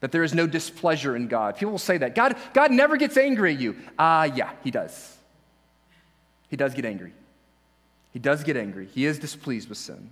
that 0.00 0.12
there 0.12 0.22
is 0.22 0.34
no 0.34 0.46
displeasure 0.46 1.14
in 1.14 1.28
God. 1.28 1.56
People 1.56 1.72
will 1.72 1.78
say 1.78 1.98
that. 1.98 2.14
God, 2.14 2.36
God 2.52 2.70
never 2.72 2.96
gets 2.96 3.16
angry 3.16 3.54
at 3.54 3.60
you. 3.60 3.76
Ah, 3.98 4.20
uh, 4.20 4.24
yeah, 4.24 4.50
He 4.64 4.70
does. 4.70 5.16
He 6.48 6.56
does 6.56 6.74
get 6.74 6.84
angry. 6.84 7.12
He 8.12 8.18
does 8.18 8.42
get 8.42 8.56
angry. 8.56 8.86
He 8.86 9.06
is 9.06 9.18
displeased 9.18 9.68
with 9.68 9.78
sin. 9.78 10.10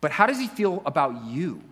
But 0.00 0.10
how 0.10 0.26
does 0.26 0.38
He 0.38 0.46
feel 0.48 0.82
about 0.86 1.24
you? 1.26 1.62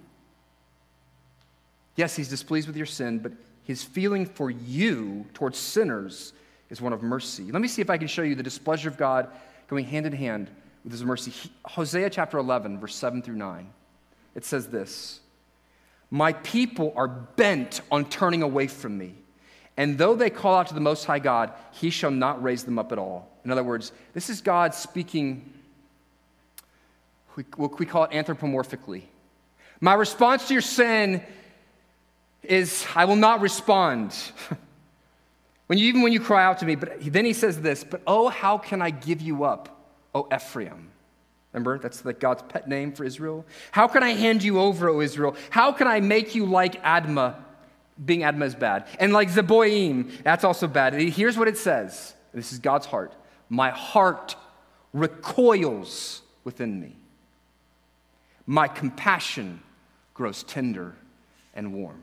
Yes, 1.97 2.17
He's 2.17 2.29
displeased 2.29 2.67
with 2.67 2.77
your 2.77 2.87
sin, 2.87 3.19
but 3.19 3.33
His 3.65 3.83
feeling 3.83 4.27
for 4.27 4.51
you 4.51 5.27
towards 5.33 5.59
sinners 5.59 6.33
is 6.71 6.81
one 6.81 6.93
of 6.93 7.03
mercy. 7.03 7.51
Let 7.51 7.61
me 7.61 7.69
see 7.69 7.83
if 7.83 7.91
I 7.91 7.99
can 7.99 8.09
show 8.09 8.23
you 8.23 8.35
the 8.35 8.43
displeasure 8.43 8.89
of 8.89 8.97
God 8.97 9.29
going 9.69 9.85
hand 9.85 10.07
in 10.07 10.13
hand 10.13 10.51
with 10.85 10.93
his 10.93 11.05
mercy. 11.05 11.33
Hosea 11.65 12.11
chapter 12.11 12.39
11, 12.39 12.79
verse 12.79 12.95
7 12.95 13.23
through 13.23 13.37
9. 13.37 13.71
It 14.35 14.45
says 14.45 14.69
this 14.69 15.21
My 16.11 16.33
people 16.33 16.93
are 16.97 17.09
bent 17.09 17.81
on 17.91 18.05
turning 18.09 18.43
away 18.43 18.69
from 18.69 18.97
me. 18.97 19.15
And 19.77 19.97
though 19.97 20.15
they 20.15 20.31
call 20.31 20.57
out 20.57 20.69
to 20.69 20.75
the 20.75 20.81
Most 20.81 21.05
High 21.05 21.21
God, 21.21 21.53
he 21.73 21.91
shall 21.91 22.11
not 22.11 22.43
raise 22.43 22.65
them 22.65 22.79
up 22.79 22.93
at 22.93 22.99
all. 22.99 23.31
In 23.45 23.51
other 23.51 23.65
words, 23.65 23.93
this 24.13 24.29
is 24.29 24.41
God 24.41 24.75
speaking, 24.75 25.53
we 27.57 27.87
call 27.87 28.05
it 28.05 28.11
anthropomorphically. 28.11 29.05
My 29.81 29.95
response 29.95 30.49
to 30.49 30.55
your 30.55 30.61
sin 30.61 31.23
is 32.43 32.87
I 32.95 33.07
will 33.07 33.17
not 33.17 33.41
respond. 33.41 34.15
When 35.71 35.79
you, 35.79 35.87
even 35.87 36.03
when 36.03 36.13
you 36.13 36.19
cry 36.19 36.45
out 36.45 36.59
to 36.59 36.67
me, 36.67 36.75
but 36.75 36.95
then 37.01 37.25
he 37.25 37.33
says 37.33 37.61
this, 37.61 37.85
but 37.85 38.03
oh, 38.05 38.29
how 38.29 38.59
can 38.59 38.83
I 38.83 38.91
give 38.91 39.21
you 39.21 39.45
up, 39.45 39.81
O 40.13 40.27
Ephraim? 40.35 40.91
Remember, 41.53 41.79
that's 41.79 42.05
like 42.05 42.19
God's 42.19 42.43
pet 42.49 42.69
name 42.69 42.91
for 42.91 43.05
Israel. 43.05 43.47
How 43.71 43.87
can 43.87 44.03
I 44.03 44.09
hand 44.09 44.43
you 44.43 44.59
over, 44.59 44.89
O 44.89 45.01
Israel? 45.01 45.37
How 45.51 45.71
can 45.71 45.87
I 45.87 46.01
make 46.01 46.35
you 46.35 46.45
like 46.45 46.83
Admah? 46.83 47.37
Being 48.05 48.23
Admah 48.23 48.47
is 48.47 48.57
bad. 48.57 48.89
And 48.99 49.13
like 49.13 49.31
Zeboim, 49.31 50.11
that's 50.25 50.43
also 50.43 50.67
bad. 50.67 50.93
Here's 50.95 51.39
what 51.39 51.47
it 51.47 51.57
says 51.57 52.15
this 52.35 52.53
is 52.53 52.59
God's 52.59 52.87
heart. 52.87 53.15
My 53.49 53.71
heart 53.71 54.35
recoils 54.93 56.23
within 56.43 56.81
me. 56.81 56.97
My 58.45 58.67
compassion 58.67 59.63
grows 60.15 60.43
tender 60.43 60.97
and 61.55 61.73
warm. 61.73 62.03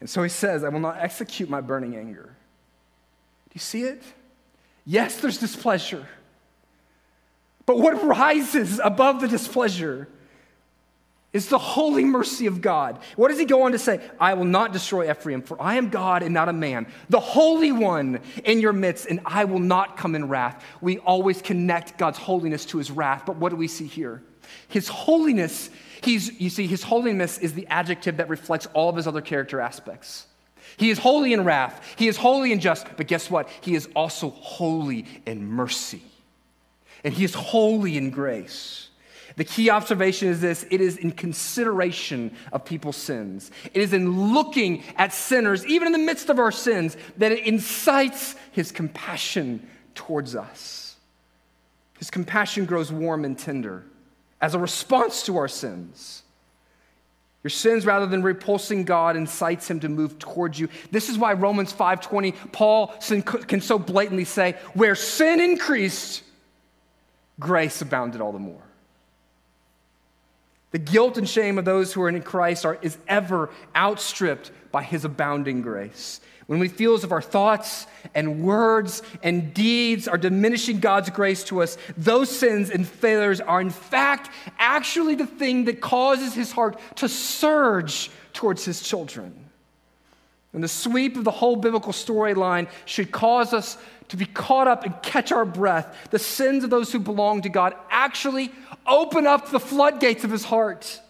And 0.00 0.08
so 0.08 0.22
he 0.22 0.28
says, 0.28 0.64
I 0.64 0.70
will 0.70 0.80
not 0.80 0.96
execute 0.98 1.48
my 1.50 1.60
burning 1.60 1.96
anger. 1.96 2.24
Do 2.24 3.54
you 3.54 3.60
see 3.60 3.82
it? 3.82 4.02
Yes, 4.86 5.16
there's 5.20 5.38
displeasure. 5.38 6.06
But 7.66 7.78
what 7.78 8.02
rises 8.02 8.80
above 8.82 9.20
the 9.20 9.28
displeasure 9.28 10.08
is 11.32 11.48
the 11.48 11.58
holy 11.58 12.04
mercy 12.04 12.46
of 12.46 12.60
God. 12.60 12.98
What 13.14 13.28
does 13.28 13.38
he 13.38 13.44
go 13.44 13.62
on 13.62 13.72
to 13.72 13.78
say? 13.78 14.00
I 14.18 14.34
will 14.34 14.46
not 14.46 14.72
destroy 14.72 15.08
Ephraim, 15.08 15.42
for 15.42 15.60
I 15.62 15.76
am 15.76 15.88
God 15.88 16.24
and 16.24 16.34
not 16.34 16.48
a 16.48 16.52
man, 16.52 16.88
the 17.08 17.20
Holy 17.20 17.70
One 17.70 18.18
in 18.44 18.60
your 18.60 18.72
midst, 18.72 19.06
and 19.06 19.20
I 19.24 19.44
will 19.44 19.60
not 19.60 19.96
come 19.96 20.16
in 20.16 20.28
wrath. 20.28 20.64
We 20.80 20.98
always 20.98 21.40
connect 21.40 21.98
God's 21.98 22.18
holiness 22.18 22.64
to 22.66 22.78
his 22.78 22.90
wrath, 22.90 23.24
but 23.26 23.36
what 23.36 23.50
do 23.50 23.56
we 23.56 23.68
see 23.68 23.86
here? 23.86 24.22
His 24.66 24.88
holiness 24.88 25.70
He's, 26.02 26.40
you 26.40 26.50
see, 26.50 26.66
his 26.66 26.82
holiness 26.82 27.38
is 27.38 27.54
the 27.54 27.66
adjective 27.66 28.18
that 28.18 28.28
reflects 28.28 28.66
all 28.72 28.88
of 28.88 28.96
his 28.96 29.06
other 29.06 29.20
character 29.20 29.60
aspects. 29.60 30.26
He 30.76 30.90
is 30.90 30.98
holy 30.98 31.32
in 31.32 31.44
wrath, 31.44 31.94
he 31.96 32.08
is 32.08 32.16
holy 32.16 32.52
and 32.52 32.60
just, 32.60 32.86
but 32.96 33.06
guess 33.06 33.30
what? 33.30 33.48
He 33.60 33.74
is 33.74 33.88
also 33.94 34.30
holy 34.30 35.06
in 35.26 35.46
mercy. 35.46 36.02
And 37.02 37.14
he 37.14 37.24
is 37.24 37.34
holy 37.34 37.96
in 37.96 38.10
grace. 38.10 38.88
The 39.36 39.44
key 39.44 39.70
observation 39.70 40.28
is 40.28 40.40
this 40.40 40.66
it 40.70 40.80
is 40.80 40.96
in 40.96 41.12
consideration 41.12 42.34
of 42.52 42.64
people's 42.64 42.96
sins. 42.96 43.50
It 43.72 43.80
is 43.80 43.92
in 43.92 44.34
looking 44.34 44.82
at 44.96 45.12
sinners, 45.12 45.64
even 45.66 45.86
in 45.86 45.92
the 45.92 45.98
midst 45.98 46.28
of 46.28 46.38
our 46.38 46.52
sins, 46.52 46.96
that 47.18 47.32
it 47.32 47.46
incites 47.46 48.34
his 48.52 48.72
compassion 48.72 49.66
towards 49.94 50.36
us. 50.36 50.96
His 51.98 52.10
compassion 52.10 52.64
grows 52.64 52.90
warm 52.90 53.24
and 53.24 53.38
tender 53.38 53.84
as 54.40 54.54
a 54.54 54.58
response 54.58 55.24
to 55.24 55.36
our 55.36 55.48
sins. 55.48 56.22
Your 57.42 57.50
sins, 57.50 57.86
rather 57.86 58.06
than 58.06 58.22
repulsing 58.22 58.84
God, 58.84 59.16
incites 59.16 59.70
him 59.70 59.80
to 59.80 59.88
move 59.88 60.18
towards 60.18 60.58
you. 60.58 60.68
This 60.90 61.08
is 61.08 61.16
why 61.16 61.32
Romans 61.32 61.72
5:20, 61.72 62.32
Paul 62.52 62.88
can 63.46 63.60
so 63.62 63.78
blatantly 63.78 64.26
say, 64.26 64.56
where 64.74 64.94
sin 64.94 65.40
increased, 65.40 66.22
grace 67.38 67.80
abounded 67.80 68.20
all 68.20 68.32
the 68.32 68.38
more. 68.38 68.62
The 70.72 70.78
guilt 70.78 71.16
and 71.16 71.28
shame 71.28 71.58
of 71.58 71.64
those 71.64 71.92
who 71.92 72.02
are 72.02 72.08
in 72.08 72.22
Christ 72.22 72.64
are, 72.64 72.78
is 72.82 72.98
ever 73.08 73.50
outstripped 73.74 74.50
by 74.70 74.82
his 74.82 75.04
abounding 75.04 75.62
grace. 75.62 76.20
When 76.50 76.58
we 76.58 76.66
feel 76.66 76.94
as 76.94 77.04
if 77.04 77.12
our 77.12 77.22
thoughts 77.22 77.86
and 78.12 78.42
words 78.42 79.04
and 79.22 79.54
deeds 79.54 80.08
are 80.08 80.18
diminishing 80.18 80.80
God's 80.80 81.08
grace 81.08 81.44
to 81.44 81.62
us, 81.62 81.78
those 81.96 82.28
sins 82.28 82.70
and 82.70 82.84
failures 82.84 83.40
are 83.40 83.60
in 83.60 83.70
fact 83.70 84.30
actually 84.58 85.14
the 85.14 85.28
thing 85.28 85.66
that 85.66 85.80
causes 85.80 86.34
his 86.34 86.50
heart 86.50 86.76
to 86.96 87.08
surge 87.08 88.10
towards 88.32 88.64
his 88.64 88.82
children. 88.82 89.32
And 90.52 90.64
the 90.64 90.66
sweep 90.66 91.16
of 91.16 91.22
the 91.22 91.30
whole 91.30 91.54
biblical 91.54 91.92
storyline 91.92 92.68
should 92.84 93.12
cause 93.12 93.54
us 93.54 93.78
to 94.08 94.16
be 94.16 94.26
caught 94.26 94.66
up 94.66 94.84
and 94.84 95.00
catch 95.04 95.30
our 95.30 95.44
breath. 95.44 96.08
The 96.10 96.18
sins 96.18 96.64
of 96.64 96.70
those 96.70 96.90
who 96.90 96.98
belong 96.98 97.42
to 97.42 97.48
God 97.48 97.76
actually 97.90 98.50
open 98.88 99.24
up 99.24 99.52
the 99.52 99.60
floodgates 99.60 100.24
of 100.24 100.32
his 100.32 100.44
heart 100.44 101.00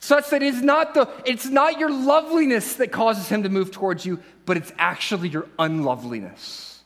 such 0.00 0.30
that 0.30 0.42
it's 0.42 0.60
not, 0.60 0.94
the, 0.94 1.08
it's 1.24 1.46
not 1.46 1.78
your 1.78 1.90
loveliness 1.90 2.74
that 2.74 2.90
causes 2.90 3.28
him 3.28 3.42
to 3.42 3.48
move 3.48 3.70
towards 3.70 4.04
you, 4.04 4.18
but 4.46 4.56
it's 4.56 4.72
actually 4.78 5.28
your 5.28 5.46
unloveliness. 5.58 6.82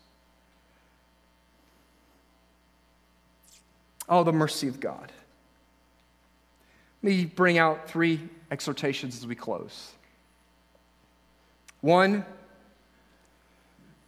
Oh, 4.08 4.24
the 4.24 4.32
mercy 4.32 4.68
of 4.68 4.80
God. 4.80 5.12
Let 7.02 7.10
me 7.10 7.24
bring 7.24 7.56
out 7.56 7.88
three 7.88 8.20
exhortations 8.50 9.16
as 9.16 9.26
we 9.26 9.34
close. 9.34 9.92
One, 11.80 12.24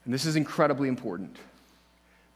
and 0.05 0.15
this 0.15 0.27
is 0.27 0.37
incredibly 0.37 0.89
important 0.89 1.37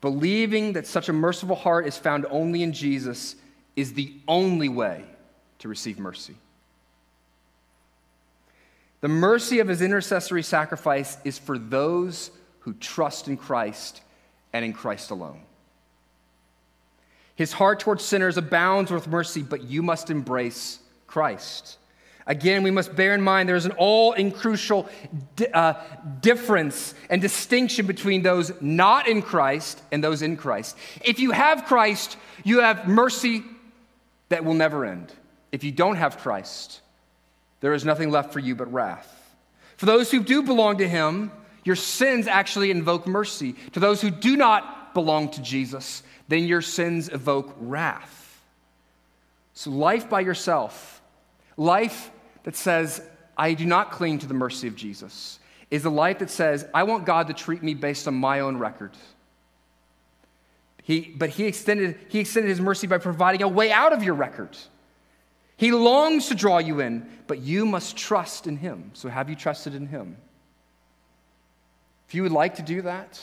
believing 0.00 0.72
that 0.72 0.87
such 0.87 1.09
a 1.09 1.12
merciful 1.12 1.56
heart 1.56 1.87
is 1.87 1.96
found 1.96 2.26
only 2.30 2.62
in 2.62 2.72
Jesus 2.72 3.37
is 3.76 3.92
the 3.92 4.14
only 4.26 4.68
way 4.68 5.04
to 5.59 5.68
receive 5.68 5.98
mercy. 5.98 6.35
The 9.00 9.08
mercy 9.08 9.60
of 9.60 9.68
his 9.68 9.80
intercessory 9.80 10.42
sacrifice 10.42 11.16
is 11.24 11.38
for 11.38 11.58
those 11.58 12.30
who 12.60 12.74
trust 12.74 13.28
in 13.28 13.36
Christ 13.36 14.02
and 14.52 14.64
in 14.64 14.72
Christ 14.72 15.10
alone. 15.10 15.40
His 17.34 17.52
heart 17.52 17.80
towards 17.80 18.04
sinners 18.04 18.36
abounds 18.36 18.90
with 18.90 19.08
mercy, 19.08 19.42
but 19.42 19.64
you 19.64 19.82
must 19.82 20.10
embrace 20.10 20.78
Christ. 21.06 21.78
Again, 22.26 22.62
we 22.62 22.70
must 22.70 22.94
bear 22.94 23.14
in 23.14 23.22
mind 23.22 23.48
there's 23.48 23.64
an 23.64 23.72
all 23.72 24.12
in 24.12 24.30
crucial 24.30 24.88
uh, 25.54 25.74
difference 26.20 26.94
and 27.08 27.20
distinction 27.20 27.86
between 27.86 28.22
those 28.22 28.52
not 28.60 29.08
in 29.08 29.22
Christ 29.22 29.80
and 29.90 30.04
those 30.04 30.20
in 30.20 30.36
Christ. 30.36 30.76
If 31.02 31.18
you 31.18 31.30
have 31.30 31.64
Christ, 31.64 32.18
you 32.44 32.60
have 32.60 32.86
mercy 32.86 33.42
that 34.28 34.44
will 34.44 34.54
never 34.54 34.84
end. 34.84 35.12
If 35.50 35.64
you 35.64 35.72
don't 35.72 35.96
have 35.96 36.18
Christ, 36.18 36.82
there 37.61 37.75
is 37.75 37.85
nothing 37.85 38.11
left 38.11 38.33
for 38.33 38.38
you 38.38 38.55
but 38.55 38.73
wrath. 38.73 39.16
For 39.77 39.87
those 39.87 40.11
who 40.11 40.23
do 40.23 40.42
belong 40.42 40.79
to 40.79 40.88
Him, 40.88 41.33
your 41.64 41.77
sins 41.77 42.27
actually 42.27 42.70
invoke 42.70 43.07
mercy. 43.07 43.55
To 43.73 43.81
those 43.81 44.01
who 44.01 44.11
do 44.11 44.37
not 44.37 44.94
belong 44.94 45.31
to 45.31 45.42
Jesus, 45.42 46.03
then 46.29 46.44
your 46.44 46.62
sins 46.62 47.09
evoke 47.09 47.55
wrath. 47.59 48.40
So, 49.55 49.70
life 49.70 50.09
by 50.09 50.20
yourself, 50.20 51.03
life 51.57 52.11
that 52.44 52.57
says, 52.57 53.03
I 53.37 53.55
do 53.55 53.66
not 53.66 53.90
cling 53.90 54.18
to 54.20 54.27
the 54.27 54.35
mercy 54.35 54.68
of 54.68 54.77
Jesus, 54.77 55.38
is 55.70 55.85
a 55.85 55.90
life 55.90 56.18
that 56.20 56.31
says, 56.31 56.66
I 56.73 56.83
want 56.85 57.05
God 57.05 57.29
to 57.29 57.35
treat 57.35 57.62
me 57.62 57.75
based 57.75 58.09
on 58.09 58.14
my 58.14 58.40
own 58.40 58.57
record. 58.57 58.92
He, 60.83 61.01
but 61.16 61.31
he 61.31 61.44
extended, 61.44 61.99
he 62.09 62.20
extended 62.20 62.49
his 62.49 62.61
mercy 62.61 62.87
by 62.87 62.99
providing 62.99 63.42
a 63.42 63.49
way 63.49 63.70
out 63.70 63.92
of 63.92 64.03
your 64.03 64.14
record. 64.14 64.57
He 65.61 65.73
longs 65.73 66.29
to 66.29 66.35
draw 66.35 66.57
you 66.57 66.81
in, 66.81 67.07
but 67.27 67.40
you 67.40 67.66
must 67.66 67.94
trust 67.94 68.46
in 68.46 68.57
him. 68.57 68.92
So, 68.94 69.11
have 69.11 69.29
you 69.29 69.37
trusted 69.37 69.75
in 69.75 69.88
him? 69.88 70.16
If 72.09 72.14
you 72.14 72.23
would 72.23 72.33
like 72.33 72.55
to 72.55 72.62
do 72.62 72.81
that, 72.81 73.20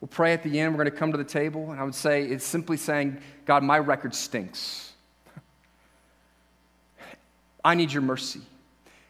we'll 0.00 0.06
pray 0.06 0.32
at 0.32 0.44
the 0.44 0.60
end. 0.60 0.72
We're 0.72 0.84
going 0.84 0.94
to 0.94 0.96
come 0.96 1.10
to 1.10 1.18
the 1.18 1.24
table, 1.24 1.72
and 1.72 1.80
I 1.80 1.82
would 1.82 1.96
say 1.96 2.22
it's 2.22 2.44
simply 2.44 2.76
saying, 2.76 3.18
God, 3.46 3.64
my 3.64 3.80
record 3.80 4.14
stinks. 4.14 4.92
I 7.64 7.74
need 7.74 7.92
your 7.92 8.02
mercy. 8.02 8.42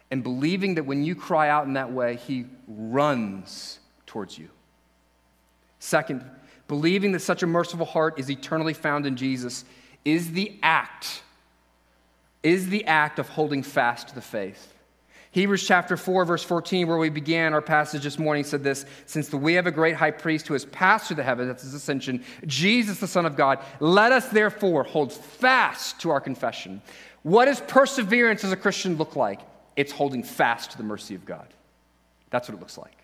And 0.09 0.23
believing 0.23 0.73
that 0.75 0.87
when 0.87 1.03
you 1.03 1.13
cry 1.13 1.49
out 1.49 1.67
in 1.67 1.73
that 1.73 1.91
way, 1.91 2.15
he 2.15 2.47
runs 2.67 3.77
towards 4.07 4.35
you. 4.35 4.49
Second, 5.77 6.25
believing 6.67 7.11
that 7.11 7.19
such 7.19 7.43
a 7.43 7.47
merciful 7.47 7.85
heart 7.85 8.17
is 8.17 8.31
eternally 8.31 8.73
found 8.73 9.05
in 9.05 9.15
Jesus 9.15 9.63
is 10.03 10.31
the 10.31 10.57
act 10.63 11.21
is 12.43 12.69
the 12.69 12.85
act 12.85 13.19
of 13.19 13.29
holding 13.29 13.63
fast 13.63 14.09
to 14.09 14.15
the 14.15 14.21
faith. 14.21 14.73
Hebrews 15.31 15.67
chapter 15.67 15.97
4, 15.97 16.25
verse 16.25 16.43
14, 16.43 16.87
where 16.87 16.97
we 16.97 17.09
began 17.09 17.53
our 17.53 17.61
passage 17.61 18.03
this 18.03 18.17
morning, 18.17 18.43
said 18.43 18.63
this 18.63 18.85
Since 19.05 19.31
we 19.31 19.53
have 19.53 19.67
a 19.67 19.71
great 19.71 19.95
high 19.95 20.11
priest 20.11 20.47
who 20.47 20.53
has 20.53 20.65
passed 20.65 21.07
through 21.07 21.17
the 21.17 21.23
heavens, 21.23 21.49
that's 21.49 21.63
his 21.63 21.73
ascension, 21.73 22.23
Jesus, 22.45 22.99
the 22.99 23.07
Son 23.07 23.25
of 23.25 23.35
God, 23.35 23.59
let 23.79 24.11
us 24.11 24.29
therefore 24.29 24.83
hold 24.83 25.13
fast 25.13 25.99
to 26.01 26.09
our 26.09 26.21
confession. 26.21 26.81
What 27.23 27.45
does 27.45 27.61
perseverance 27.61 28.43
as 28.43 28.51
a 28.51 28.57
Christian 28.57 28.95
look 28.95 29.15
like? 29.15 29.41
It's 29.75 29.91
holding 29.91 30.23
fast 30.23 30.71
to 30.71 30.77
the 30.77 30.83
mercy 30.83 31.13
of 31.13 31.25
God. 31.25 31.47
That's 32.29 32.49
what 32.49 32.57
it 32.57 32.59
looks 32.59 32.77
like. 32.77 32.96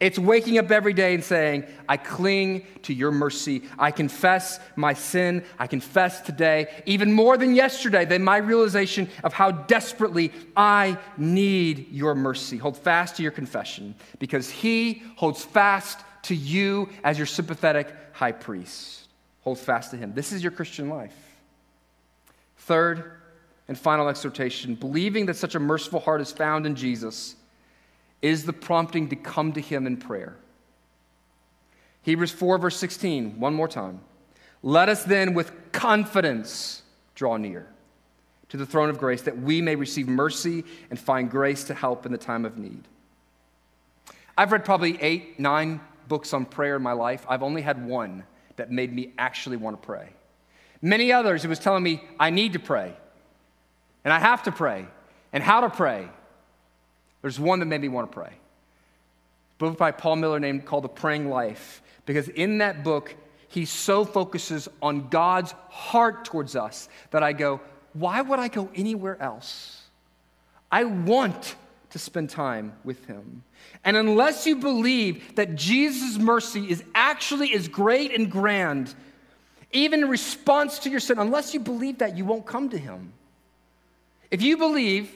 It's 0.00 0.18
waking 0.18 0.58
up 0.58 0.70
every 0.70 0.92
day 0.92 1.14
and 1.14 1.24
saying, 1.24 1.64
I 1.88 1.96
cling 1.96 2.64
to 2.82 2.94
your 2.94 3.10
mercy. 3.10 3.62
I 3.76 3.90
confess 3.90 4.60
my 4.76 4.94
sin. 4.94 5.44
I 5.58 5.66
confess 5.66 6.20
today, 6.20 6.68
even 6.86 7.12
more 7.12 7.36
than 7.36 7.56
yesterday, 7.56 8.04
than 8.04 8.22
my 8.22 8.36
realization 8.36 9.08
of 9.24 9.32
how 9.32 9.50
desperately 9.50 10.32
I 10.56 10.98
need 11.16 11.90
your 11.90 12.14
mercy. 12.14 12.58
Hold 12.58 12.76
fast 12.76 13.16
to 13.16 13.24
your 13.24 13.32
confession 13.32 13.96
because 14.20 14.48
he 14.48 15.02
holds 15.16 15.44
fast 15.44 15.98
to 16.22 16.34
you 16.34 16.88
as 17.02 17.18
your 17.18 17.26
sympathetic 17.26 17.92
high 18.12 18.32
priest. 18.32 19.08
Hold 19.42 19.58
fast 19.58 19.90
to 19.90 19.96
him. 19.96 20.14
This 20.14 20.30
is 20.30 20.44
your 20.44 20.52
Christian 20.52 20.88
life. 20.90 21.16
Third 22.58 23.12
and 23.66 23.76
final 23.76 24.08
exhortation 24.08 24.76
believing 24.76 25.26
that 25.26 25.34
such 25.34 25.56
a 25.56 25.60
merciful 25.60 25.98
heart 25.98 26.20
is 26.20 26.30
found 26.30 26.66
in 26.66 26.76
Jesus 26.76 27.34
is 28.22 28.44
the 28.44 28.52
prompting 28.52 29.08
to 29.08 29.16
come 29.16 29.52
to 29.52 29.60
him 29.60 29.86
in 29.86 29.96
prayer. 29.96 30.36
Hebrews 32.02 32.32
4, 32.32 32.58
verse 32.58 32.76
16, 32.76 33.38
one 33.38 33.54
more 33.54 33.68
time. 33.68 34.00
Let 34.62 34.88
us 34.88 35.04
then 35.04 35.34
with 35.34 35.52
confidence 35.72 36.82
draw 37.14 37.36
near 37.36 37.66
to 38.48 38.56
the 38.56 38.66
throne 38.66 38.88
of 38.88 38.98
grace 38.98 39.22
that 39.22 39.38
we 39.38 39.60
may 39.60 39.76
receive 39.76 40.08
mercy 40.08 40.64
and 40.90 40.98
find 40.98 41.30
grace 41.30 41.64
to 41.64 41.74
help 41.74 42.06
in 42.06 42.12
the 42.12 42.18
time 42.18 42.44
of 42.44 42.56
need. 42.56 42.84
I've 44.36 44.52
read 44.52 44.64
probably 44.64 45.00
eight, 45.02 45.38
nine 45.38 45.80
books 46.06 46.32
on 46.32 46.46
prayer 46.46 46.76
in 46.76 46.82
my 46.82 46.92
life. 46.92 47.26
I've 47.28 47.42
only 47.42 47.62
had 47.62 47.84
one 47.86 48.24
that 48.56 48.70
made 48.70 48.92
me 48.92 49.12
actually 49.18 49.56
want 49.56 49.80
to 49.80 49.86
pray. 49.86 50.08
Many 50.80 51.12
others, 51.12 51.44
it 51.44 51.48
was 51.48 51.58
telling 51.58 51.82
me 51.82 52.02
I 52.18 52.30
need 52.30 52.52
to 52.52 52.58
pray, 52.58 52.94
and 54.04 54.12
I 54.12 54.18
have 54.18 54.44
to 54.44 54.52
pray, 54.52 54.86
and 55.32 55.42
how 55.42 55.60
to 55.60 55.68
pray, 55.68 56.08
there's 57.22 57.40
one 57.40 57.60
that 57.60 57.66
made 57.66 57.80
me 57.80 57.88
want 57.88 58.10
to 58.10 58.14
pray. 58.14 58.32
A 58.32 59.58
book 59.58 59.78
by 59.78 59.90
Paul 59.90 60.16
Miller 60.16 60.38
named 60.38 60.64
called 60.64 60.84
The 60.84 60.88
Praying 60.88 61.28
Life. 61.28 61.82
Because 62.06 62.28
in 62.28 62.58
that 62.58 62.84
book, 62.84 63.14
he 63.48 63.64
so 63.64 64.04
focuses 64.04 64.68
on 64.80 65.08
God's 65.08 65.52
heart 65.68 66.24
towards 66.24 66.56
us 66.56 66.88
that 67.10 67.22
I 67.22 67.32
go, 67.32 67.60
why 67.92 68.20
would 68.20 68.38
I 68.38 68.48
go 68.48 68.70
anywhere 68.74 69.20
else? 69.20 69.82
I 70.70 70.84
want 70.84 71.56
to 71.90 71.98
spend 71.98 72.30
time 72.30 72.74
with 72.84 73.06
him. 73.06 73.42
And 73.84 73.96
unless 73.96 74.46
you 74.46 74.56
believe 74.56 75.34
that 75.36 75.54
Jesus' 75.54 76.18
mercy 76.18 76.70
is 76.70 76.84
actually 76.94 77.54
as 77.54 77.68
great 77.68 78.14
and 78.14 78.30
grand, 78.30 78.94
even 79.72 80.02
in 80.02 80.08
response 80.08 80.78
to 80.80 80.90
your 80.90 81.00
sin, 81.00 81.18
unless 81.18 81.54
you 81.54 81.60
believe 81.60 81.98
that, 81.98 82.16
you 82.16 82.24
won't 82.24 82.46
come 82.46 82.68
to 82.70 82.78
him. 82.78 83.12
If 84.30 84.42
you 84.42 84.56
believe 84.56 85.10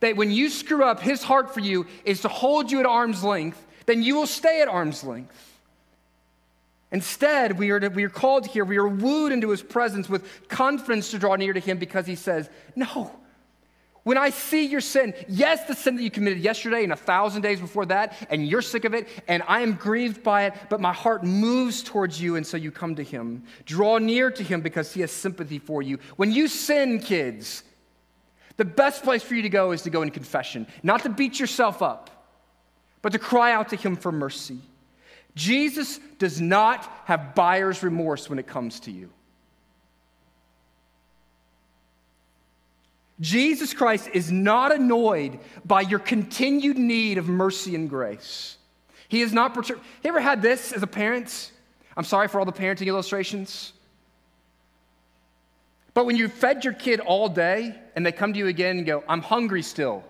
that 0.00 0.16
when 0.16 0.30
you 0.30 0.48
screw 0.48 0.84
up, 0.84 1.00
his 1.00 1.22
heart 1.22 1.54
for 1.54 1.60
you 1.60 1.86
is 2.04 2.22
to 2.22 2.28
hold 2.28 2.70
you 2.70 2.80
at 2.80 2.86
arm's 2.86 3.22
length, 3.22 3.64
then 3.86 4.02
you 4.02 4.14
will 4.16 4.26
stay 4.26 4.60
at 4.60 4.68
arm's 4.68 5.04
length. 5.04 5.46
Instead, 6.92 7.58
we 7.58 7.70
are, 7.70 7.78
to, 7.78 7.88
we 7.88 8.04
are 8.04 8.10
called 8.10 8.46
here, 8.46 8.64
we 8.64 8.76
are 8.76 8.88
wooed 8.88 9.32
into 9.32 9.50
his 9.50 9.62
presence 9.62 10.08
with 10.08 10.48
confidence 10.48 11.10
to 11.12 11.18
draw 11.18 11.36
near 11.36 11.52
to 11.52 11.60
him 11.60 11.78
because 11.78 12.06
he 12.06 12.16
says, 12.16 12.50
No. 12.74 13.12
When 14.02 14.16
I 14.16 14.30
see 14.30 14.64
your 14.64 14.80
sin, 14.80 15.12
yes, 15.28 15.66
the 15.66 15.74
sin 15.74 15.96
that 15.96 16.02
you 16.02 16.10
committed 16.10 16.38
yesterday 16.38 16.84
and 16.84 16.92
a 16.92 16.96
thousand 16.96 17.42
days 17.42 17.60
before 17.60 17.84
that, 17.86 18.16
and 18.30 18.48
you're 18.48 18.62
sick 18.62 18.86
of 18.86 18.94
it, 18.94 19.06
and 19.28 19.42
I 19.46 19.60
am 19.60 19.74
grieved 19.74 20.22
by 20.22 20.46
it, 20.46 20.54
but 20.70 20.80
my 20.80 20.92
heart 20.92 21.22
moves 21.22 21.82
towards 21.82 22.20
you, 22.20 22.36
and 22.36 22.46
so 22.46 22.56
you 22.56 22.70
come 22.70 22.94
to 22.94 23.02
him. 23.02 23.44
Draw 23.66 23.98
near 23.98 24.30
to 24.30 24.42
him 24.42 24.62
because 24.62 24.94
he 24.94 25.02
has 25.02 25.10
sympathy 25.10 25.58
for 25.58 25.82
you. 25.82 25.98
When 26.16 26.32
you 26.32 26.48
sin, 26.48 26.98
kids, 26.98 27.62
the 28.60 28.64
best 28.66 29.02
place 29.04 29.22
for 29.22 29.34
you 29.34 29.40
to 29.40 29.48
go 29.48 29.72
is 29.72 29.80
to 29.80 29.90
go 29.90 30.02
in 30.02 30.10
confession, 30.10 30.66
not 30.82 31.02
to 31.04 31.08
beat 31.08 31.40
yourself 31.40 31.80
up, 31.80 32.10
but 33.00 33.12
to 33.12 33.18
cry 33.18 33.52
out 33.52 33.70
to 33.70 33.76
Him 33.76 33.96
for 33.96 34.12
mercy. 34.12 34.58
Jesus 35.34 35.98
does 36.18 36.42
not 36.42 36.84
have 37.06 37.34
buyer's 37.34 37.82
remorse 37.82 38.28
when 38.28 38.38
it 38.38 38.46
comes 38.46 38.80
to 38.80 38.90
you. 38.90 39.08
Jesus 43.18 43.72
Christ 43.72 44.10
is 44.12 44.30
not 44.30 44.72
annoyed 44.72 45.38
by 45.64 45.80
your 45.80 45.98
continued 45.98 46.76
need 46.76 47.16
of 47.16 47.30
mercy 47.30 47.74
and 47.74 47.88
grace. 47.88 48.58
He 49.08 49.22
is 49.22 49.32
not 49.32 49.54
perturbed. 49.54 49.80
You 50.04 50.10
ever 50.10 50.20
had 50.20 50.42
this 50.42 50.74
as 50.74 50.82
a 50.82 50.86
parent? 50.86 51.50
I'm 51.96 52.04
sorry 52.04 52.28
for 52.28 52.38
all 52.38 52.44
the 52.44 52.52
parenting 52.52 52.88
illustrations. 52.88 53.72
But 55.94 56.06
when 56.06 56.16
you 56.16 56.28
fed 56.28 56.64
your 56.64 56.74
kid 56.74 57.00
all 57.00 57.28
day 57.28 57.74
and 57.96 58.06
they 58.06 58.12
come 58.12 58.32
to 58.32 58.38
you 58.38 58.46
again 58.46 58.78
and 58.78 58.86
go, 58.86 59.02
I'm 59.08 59.22
hungry 59.22 59.62
still. 59.62 60.04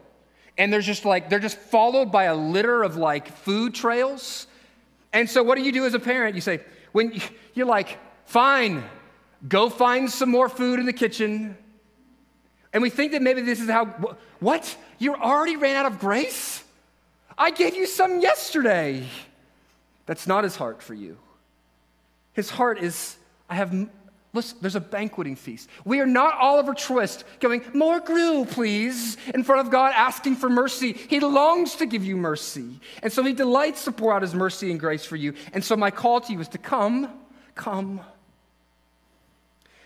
And 0.59 0.73
there's 0.73 0.87
just 0.87 1.05
like, 1.05 1.31
they're 1.31 1.39
just 1.39 1.57
followed 1.57 2.13
by 2.13 2.25
a 2.25 2.35
litter 2.35 2.83
of 2.83 2.97
like 2.97 3.29
food 3.29 3.75
trails. 3.75 4.47
And 5.13 5.29
so 5.29 5.43
what 5.43 5.57
do 5.57 5.65
you 5.65 5.73
do 5.73 5.87
as 5.87 5.95
a 5.95 5.99
parent? 5.99 6.35
You 6.35 6.43
say, 6.43 6.61
when 6.93 7.21
you're 7.55 7.67
like, 7.67 7.99
fine, 8.27 8.85
go 9.49 9.71
find 9.71 10.11
some 10.11 10.31
more 10.31 10.49
food 10.49 10.79
in 10.79 10.87
the 10.87 10.93
kitchen. 10.93 11.57
And 12.73 12.83
we 12.83 12.91
think 12.91 13.13
that 13.13 13.23
maybe 13.23 13.41
this 13.41 13.61
is 13.61 13.71
how, 13.71 13.87
what? 14.39 14.77
You 14.99 15.15
already 15.15 15.57
ran 15.57 15.77
out 15.77 15.87
of 15.87 15.99
grace? 15.99 16.63
I 17.39 17.51
gave 17.51 17.75
you 17.75 17.87
some 17.87 18.21
yesterday. 18.21 19.07
That's 20.05 20.27
not 20.27 20.45
his 20.45 20.57
heart 20.57 20.83
for 20.83 20.93
you. 20.93 21.17
His 22.33 22.51
heart 22.51 22.79
is, 22.79 23.17
I 23.49 23.55
have, 23.55 23.73
listen, 24.33 24.59
there's 24.61 24.77
a 24.77 24.81
banqueting 24.81 25.37
feast. 25.37 25.69
We 25.85 26.01
are 26.01 26.07
not 26.07 26.35
Oliver 26.39 26.75
Twist 26.75 27.25
going, 27.41 27.63
more 27.75 28.01
gruel, 28.01 28.47
please, 28.47 29.17
in 29.35 29.45
front 29.45 29.67
of 29.67 29.73
God 29.73 29.93
asking 29.95 30.37
for 30.37 30.49
mercy. 30.49 30.93
He 30.93 31.21
longs 31.21 31.77
to 31.77 31.87
give 31.87 32.05
you 32.05 32.17
mercy. 32.17 32.81
And 33.03 33.13
so 33.13 33.23
he 33.23 33.33
delights 33.33 33.85
to 33.85 33.93
pour 33.93 34.15
out 34.15 34.23
his 34.23 34.35
mercy 34.35 34.71
and 34.71 34.79
grace 34.79 35.05
for 35.05 35.17
you. 35.17 35.35
And 35.53 35.65
so 35.65 35.77
my 35.77 35.91
call 35.91 36.21
to 36.23 36.33
you 36.33 36.41
is 36.41 36.49
to 36.49 36.59
come, 36.59 37.11
come. 37.55 38.01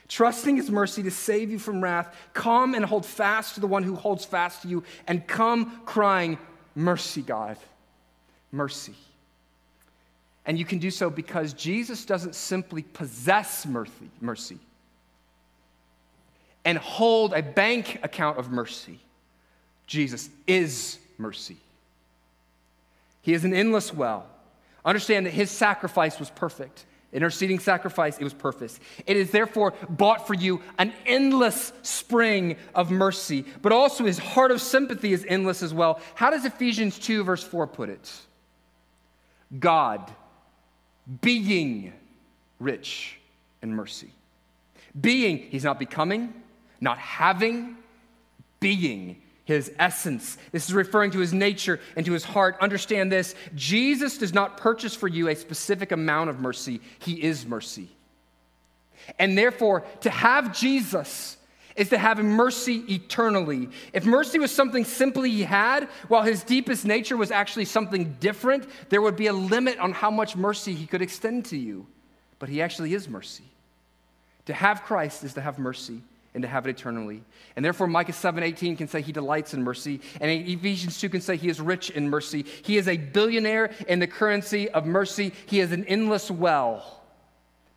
Trusting 0.08 0.56
his 0.56 0.70
mercy 0.70 1.02
to 1.02 1.10
save 1.10 1.50
you 1.50 1.58
from 1.58 1.82
wrath, 1.82 2.14
come 2.34 2.74
and 2.74 2.84
hold 2.84 3.06
fast 3.06 3.54
to 3.54 3.60
the 3.60 3.66
one 3.66 3.82
who 3.82 3.94
holds 3.94 4.24
fast 4.24 4.62
to 4.62 4.68
you, 4.68 4.84
and 5.06 5.26
come 5.26 5.80
crying, 5.86 6.38
Mercy, 6.74 7.22
God, 7.22 7.56
mercy. 8.50 8.94
And 10.46 10.58
you 10.58 10.64
can 10.64 10.78
do 10.78 10.90
so 10.90 11.08
because 11.08 11.54
Jesus 11.54 12.04
doesn't 12.04 12.34
simply 12.34 12.82
possess 12.82 13.66
mercy, 13.66 14.58
and 16.64 16.78
hold 16.78 17.32
a 17.32 17.42
bank 17.42 18.00
account 18.02 18.38
of 18.38 18.50
mercy. 18.50 18.98
Jesus 19.86 20.30
is 20.46 20.98
mercy. 21.18 21.56
He 23.22 23.34
is 23.34 23.44
an 23.44 23.54
endless 23.54 23.92
well. 23.92 24.26
Understand 24.84 25.26
that 25.26 25.32
his 25.32 25.50
sacrifice 25.50 26.18
was 26.18 26.30
perfect. 26.30 26.84
Interceding 27.12 27.58
sacrifice, 27.58 28.18
it 28.18 28.24
was 28.24 28.34
perfect. 28.34 28.80
It 29.06 29.16
is 29.16 29.30
therefore 29.30 29.72
bought 29.88 30.26
for 30.26 30.34
you 30.34 30.60
an 30.78 30.92
endless 31.06 31.72
spring 31.82 32.56
of 32.74 32.90
mercy, 32.90 33.44
but 33.62 33.72
also 33.72 34.04
his 34.04 34.18
heart 34.18 34.50
of 34.50 34.60
sympathy 34.60 35.12
is 35.12 35.24
endless 35.28 35.62
as 35.62 35.72
well. 35.72 36.00
How 36.14 36.30
does 36.30 36.44
Ephesians 36.44 36.98
2, 36.98 37.24
verse 37.24 37.42
4 37.42 37.66
put 37.66 37.88
it? 37.88 38.12
God 39.58 40.12
being 41.20 41.92
rich 42.58 43.18
in 43.62 43.74
mercy. 43.74 44.10
Being, 44.98 45.38
he's 45.38 45.64
not 45.64 45.78
becoming, 45.78 46.32
not 46.80 46.98
having, 46.98 47.76
being 48.60 49.20
his 49.44 49.70
essence. 49.78 50.38
This 50.52 50.68
is 50.68 50.74
referring 50.74 51.10
to 51.12 51.18
his 51.18 51.32
nature 51.32 51.80
and 51.96 52.06
to 52.06 52.12
his 52.12 52.24
heart. 52.24 52.56
Understand 52.60 53.12
this 53.12 53.34
Jesus 53.54 54.18
does 54.18 54.32
not 54.32 54.56
purchase 54.56 54.94
for 54.94 55.08
you 55.08 55.28
a 55.28 55.34
specific 55.34 55.92
amount 55.92 56.30
of 56.30 56.40
mercy, 56.40 56.80
he 56.98 57.22
is 57.22 57.46
mercy. 57.46 57.88
And 59.18 59.36
therefore, 59.36 59.84
to 60.00 60.10
have 60.10 60.56
Jesus 60.56 61.36
is 61.76 61.88
to 61.88 61.98
have 61.98 62.22
mercy 62.22 62.84
eternally. 62.92 63.68
If 63.92 64.04
mercy 64.04 64.38
was 64.38 64.52
something 64.52 64.84
simply 64.84 65.30
he 65.30 65.42
had, 65.42 65.84
while 66.08 66.22
his 66.22 66.44
deepest 66.44 66.84
nature 66.84 67.16
was 67.16 67.30
actually 67.30 67.64
something 67.64 68.16
different, 68.20 68.68
there 68.90 69.02
would 69.02 69.16
be 69.16 69.26
a 69.26 69.32
limit 69.32 69.78
on 69.78 69.92
how 69.92 70.10
much 70.10 70.36
mercy 70.36 70.74
he 70.74 70.86
could 70.86 71.02
extend 71.02 71.46
to 71.46 71.56
you. 71.56 71.86
But 72.38 72.48
he 72.48 72.62
actually 72.62 72.94
is 72.94 73.08
mercy. 73.08 73.44
To 74.46 74.54
have 74.54 74.82
Christ 74.82 75.24
is 75.24 75.34
to 75.34 75.40
have 75.40 75.58
mercy 75.58 76.02
and 76.34 76.42
to 76.42 76.48
have 76.48 76.66
it 76.66 76.70
eternally. 76.70 77.22
And 77.56 77.64
therefore, 77.64 77.86
Micah 77.86 78.12
7:18 78.12 78.76
can 78.76 78.88
say 78.88 79.00
he 79.00 79.12
delights 79.12 79.54
in 79.54 79.62
mercy, 79.62 80.00
and 80.20 80.30
Ephesians 80.30 81.00
2 81.00 81.08
can 81.08 81.20
say 81.20 81.36
he 81.36 81.48
is 81.48 81.60
rich 81.60 81.90
in 81.90 82.10
mercy. 82.10 82.44
He 82.62 82.76
is 82.76 82.88
a 82.88 82.96
billionaire 82.96 83.70
in 83.88 84.00
the 84.00 84.06
currency 84.06 84.68
of 84.70 84.84
mercy. 84.84 85.32
He 85.46 85.60
is 85.60 85.72
an 85.72 85.84
endless 85.84 86.30
well 86.30 87.02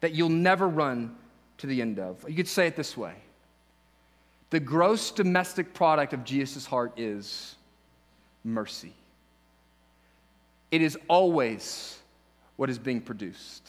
that 0.01 0.13
you'll 0.13 0.29
never 0.29 0.67
run 0.67 1.15
to 1.59 1.67
the 1.67 1.81
end 1.81 1.99
of. 1.99 2.27
You 2.27 2.35
could 2.35 2.47
say 2.47 2.67
it 2.67 2.75
this 2.75 2.97
way 2.97 3.13
the 4.49 4.59
gross 4.59 5.11
domestic 5.11 5.73
product 5.73 6.13
of 6.13 6.23
Jesus' 6.23 6.65
heart 6.65 6.93
is 6.97 7.55
mercy. 8.43 8.93
It 10.71 10.81
is 10.81 10.97
always 11.07 11.97
what 12.55 12.69
is 12.69 12.79
being 12.79 13.01
produced. 13.01 13.67